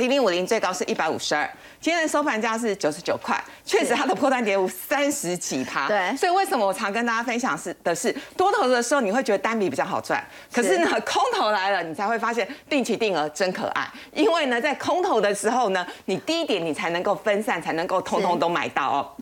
[0.00, 1.48] 零零五零最高是一百五十二。
[1.78, 5.86] 今天的收盘价是九十九块，确实它的破断跌幅三十几趴。
[5.86, 19.12] 对，所以为什么我常跟大家分享是的是多头的时候你会觉得单笔比较好赚，可是呢空头来了你才会发现定期定额真可爱，因为呢在空头的时候呢你低点你才能够分散，才能够通通都买到哦。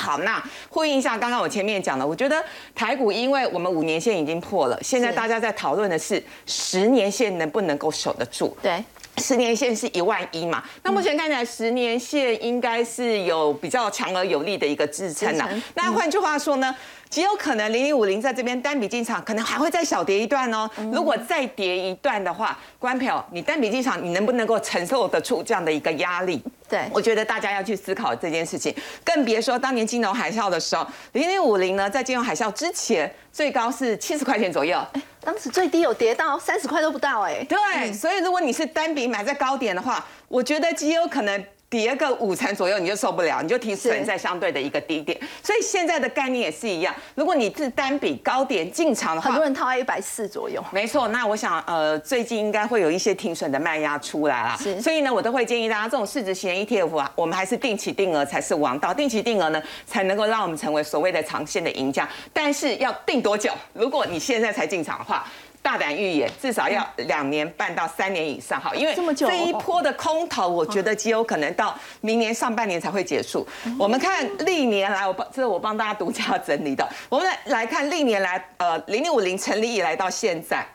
[0.00, 2.40] 好，那呼应一下刚刚我前面讲的，我觉得
[2.72, 8.56] 台股因为我们五年线已经破了，现在大家在讨论的是十年线能不能够守得住。
[8.62, 8.82] 对。
[9.18, 10.62] 十年线是一万一嘛？
[10.82, 15.48] 那目前看起来十年线应该是有比较强而有力的一个支撑呐。
[15.74, 16.74] 那换句话说呢？
[17.08, 20.68] 极有可能零零五零在这边单笔进场，可能还会再小跌一段哦。
[20.92, 26.42] 如果再跌一段的话，关票你单笔进场，你能不能够承受得出这样的一个压力？
[26.68, 28.74] 对，我觉得大家要去思考这件事情。
[29.02, 34.78] 更别说当年金融海啸的时候，零零五零呢，在金融海啸之前最高是七十块钱左右，
[35.20, 37.42] 当时最低有跌到三十块都不到哎。
[37.48, 41.42] 对，所以如果你是单笔买在高点的话，我觉得极有可能。
[41.70, 45.18] 跌个五成左右你就受不了，你就停损在相对的一个低点。
[45.42, 50.64] 所以现在的概念也是一样，如果你是单笔高点进场的话，很多人套在一百四左右。
[50.72, 54.56] 没错，那我想呃最近应该会有一些停损的卖压出来啦。
[54.58, 58.94] 是，所以呢我都会建议大家这种市值型 ETF 啊，我们还是定期定额才是王道。
[58.94, 62.08] 定期定额呢才能够让我们成为所谓的长线的赢家。
[62.32, 63.52] 但是要定多久？
[63.74, 65.26] 如果你现在才进场的话。
[65.62, 73.46] 大胆预言，至少要两年半到三年以上哈，因为这一波的空头，我觉得极有可能到明年上半年才会结束。
[73.78, 76.88] 我们看历年来，我帮这是我帮大家独家整理的。
[77.08, 80.66] 我们来来看历年来，呃，零零五零成立以来到现在，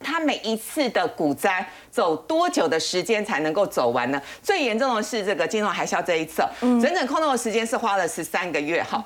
[0.00, 4.22] 它每一次的股灾走多久的时间才能够走完呢？
[4.42, 9.04] 最严重的是这个金融海啸这一次，整整空头的时间是花了十三个月哈。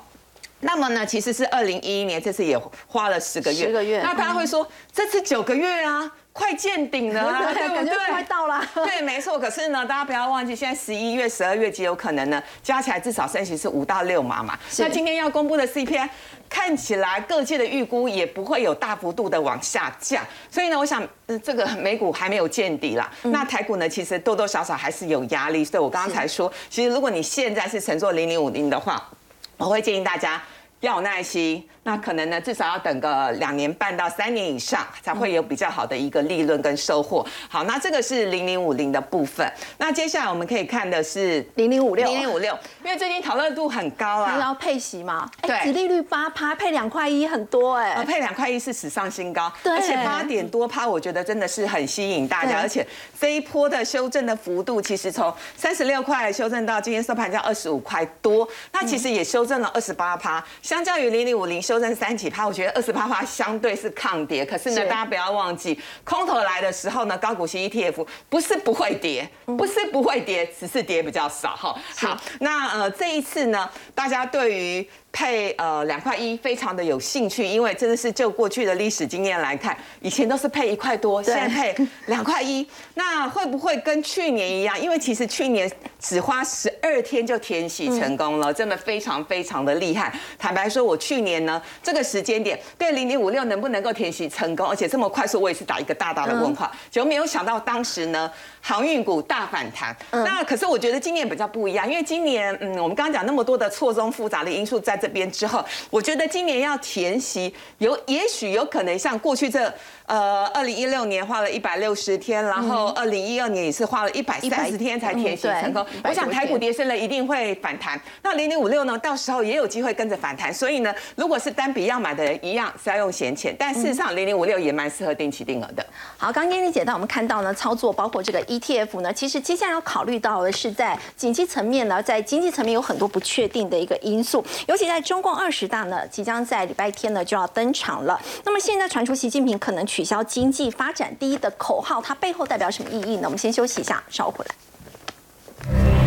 [0.63, 2.57] 那么呢，其实是二零一一年，这次也
[2.87, 3.67] 花了十个月。
[3.67, 4.01] 十个月。
[4.01, 7.95] 那大家会说，这次九个月啊，快见顶了啊， 对不对？
[8.09, 8.65] 快到了。
[8.73, 9.37] 对，没错。
[9.39, 14.57] 可是呢，大家不要忘记，现在十一月、十二月极有可能呢，加起来至少升息是五到六码嘛。
[14.77, 16.07] 那今天要公布的 CPI，
[16.49, 20.25] 看起来各界的预估也不会有大幅度的往下降。
[20.49, 21.05] 所以呢，我想
[21.43, 23.11] 这个美股还没有见底啦。
[23.23, 25.65] 那台股呢，其实多多少少还是有压力。
[25.65, 29.09] 所以我刚才说，其实如果你现在是乘坐零零五零的话，
[29.57, 30.41] 我会建议大家。
[30.83, 37.25] 要有耐心，那可能呢至少要等个两年半到三年以上，才会有比较好的一个利润跟收获。
[37.47, 39.49] 好，那这个是零零五零的部分。
[39.77, 42.53] 那接下来我们可以看的是零零五六，零零五六，
[42.83, 45.31] 因为最近讨论度很高啊，要配息嘛？
[45.41, 52.85] 对，殖利率八趴，配两块一很多哎，配两块一是史上新高，对，而且八点多趴，我觉得真的是很吸引大家，而且
[53.17, 60.43] 这一波的修正的幅度，其实从三十六块修正到今天收盘价二十五块多，那其实也修正了二十八趴。
[60.73, 64.43] 相较于零零五零修正三几趴，我觉得二十八趴相对是抗跌。
[64.43, 71.75] 可是呢，大家不要忘记，空头来的时候呢，高股息 ETF 不是不会跌，不是不会跌，只是跌比较少哈。
[71.95, 74.89] 好，那呃这一次呢，大家对于。
[75.13, 84.77] 配呃两块一非常的有兴趣，因为真的是就过去的历史经验来看，以前都是配一块多，现在配 两块一，那会不会跟去年一样？
[84.81, 90.11] 因为其实去年只花十二天就填息成功了，真的非常非常的厉害。
[90.39, 96.71] 坦白说，我去年呢这个时间点对零零五六能不能够填息成功，而且这么快速，我也是打一个大大的问号。
[96.89, 98.29] 就没有想到当时呢
[98.61, 99.95] 航运股大反弹。
[100.09, 104.99] 那可是我觉得今年比较不一样，因为今年嗯我们刚刚讲那么多的错综复杂的因素在。
[105.03, 109.71] 这边之后，我觉得今年要填息，有也许有可能像过去这。
[110.05, 115.83] 呃，二零一六年花了一百六十天，然后二零一二年也是花了一百三十天才填息成功。
[116.03, 117.99] 我想台股跌升了一定会反弹。
[118.21, 120.53] 那零零五六呢，到时候也有机会跟着反弹。
[120.53, 123.55] 所以呢，如果是单笔要买的人，一样是要用闲钱。
[123.57, 125.83] 但事实上，零零五六也蛮适合定期定额的。
[126.17, 138.21] 好，刚刚丽姐带我们看到呢，操作包括这个 ETF 呢，其实接下来要考虑到的是在经济层面呢，在经济层面有很多不确定的一个因素，尤其在中共二十大呢，即将在礼拜天呢就要登场了。
[138.45, 143.21] 那么现在传出习近平可能取消经济发展第一的口号，它背后代表什么意义呢？
[143.23, 146.02] 我们先休息一下，稍后回来。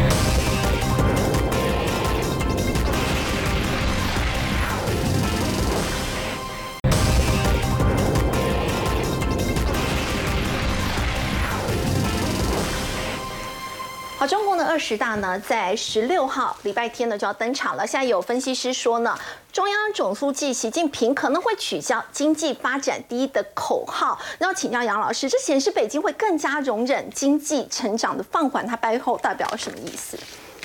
[14.26, 17.86] 好，中共的二十大呢，在十六号礼拜天呢就要登场了。
[17.86, 19.16] 现在有分析师说呢，
[19.52, 24.20] 中央总书记习近平可能会取消“经济发展第一”的口号。
[24.36, 30.18] 然后请教杨老师，这显示北京会更加容忍经济成长的放缓，它背后代表了什么意思？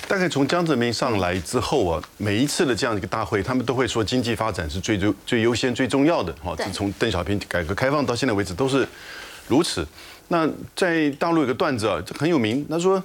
[0.08, 6.34] 大概从江泽民上来之后啊，每一次的这样一个大会，他们都会说经济发展是最最最优先、最重要的。
[6.42, 8.88] 哈，自从邓小平改革开放到现在为止都是
[9.46, 9.86] 如此。
[10.26, 13.00] 那在大陆有个段子啊，很有名，他说。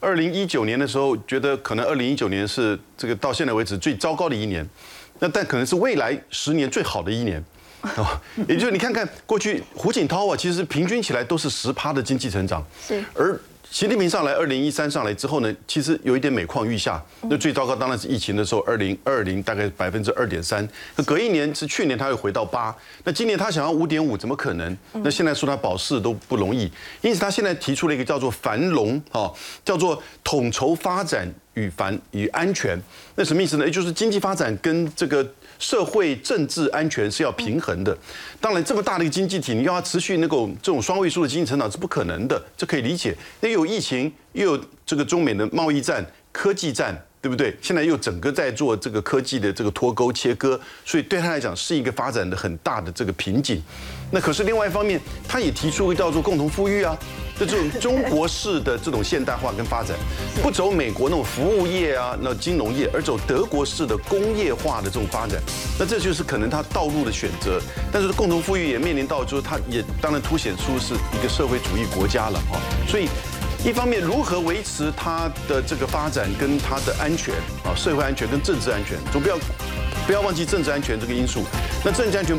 [0.00, 4.68] 二零一九年的时候，觉得可能二零一九年是这个到现在为止最糟糕的一年，
[5.18, 7.42] 那但可能是未来十年最好的一年，
[7.80, 13.38] 啊， 也就是你看看过去胡锦涛啊，其实平均起来都是十趴的经济成长，是而。
[13.70, 17.00] 习近平上来，二零一三上来之后呢，其实有一点每况愈下。
[17.22, 20.66] 那最糟糕当然是疫情的时候，二零二零大概百分之二点三。
[20.96, 22.74] 那隔一年是去年，他又回到八。
[23.04, 24.76] 那今年他想要五点五，怎么可能？
[24.94, 26.70] 那现在说他保四都不容易。
[27.02, 29.30] 因此他现在提出了一个叫做“繁荣”啊，
[29.62, 32.80] 叫做统筹发展与繁与安全。
[33.16, 33.66] 那什么意思呢？
[33.66, 35.26] 也就是经济发展跟这个。
[35.58, 37.96] 社会政治安全是要平衡的，
[38.40, 43.16] 当然这么大的一个经济体，你要它持续能够这种双位数的经济成长是不可能的，这可以理解。
[43.40, 47.56] 那有疫情，又有这个中美的贸易战、科技战，对不对？
[47.60, 53.62] 现在又整个在做这个科技的这个脱钩切割，所以对他来讲是一个发展的很大的这个瓶颈。
[54.10, 56.96] 那可是另外一方面，他也提出一个叫做共同富裕啊。
[57.46, 59.96] 这种中国式的这种现代化跟发展，
[60.42, 65.40] 不走美国那种服务业啊、那金融业，而走德国式的工业化的这种发展，
[65.78, 67.60] 那这就是可能他道路的选择。
[67.92, 72.56] 但是共同富裕也面临到，就是它也当然凸显出是一个社会主义国家了啊。
[72.88, 73.08] 所以
[73.64, 77.34] 一方面如何维持它的这个发展跟它的安全
[77.64, 79.38] 啊，社会安全跟政治安全，总不要
[80.06, 81.44] 不要忘记政治安全这个因素。
[81.84, 82.36] 那政治安全。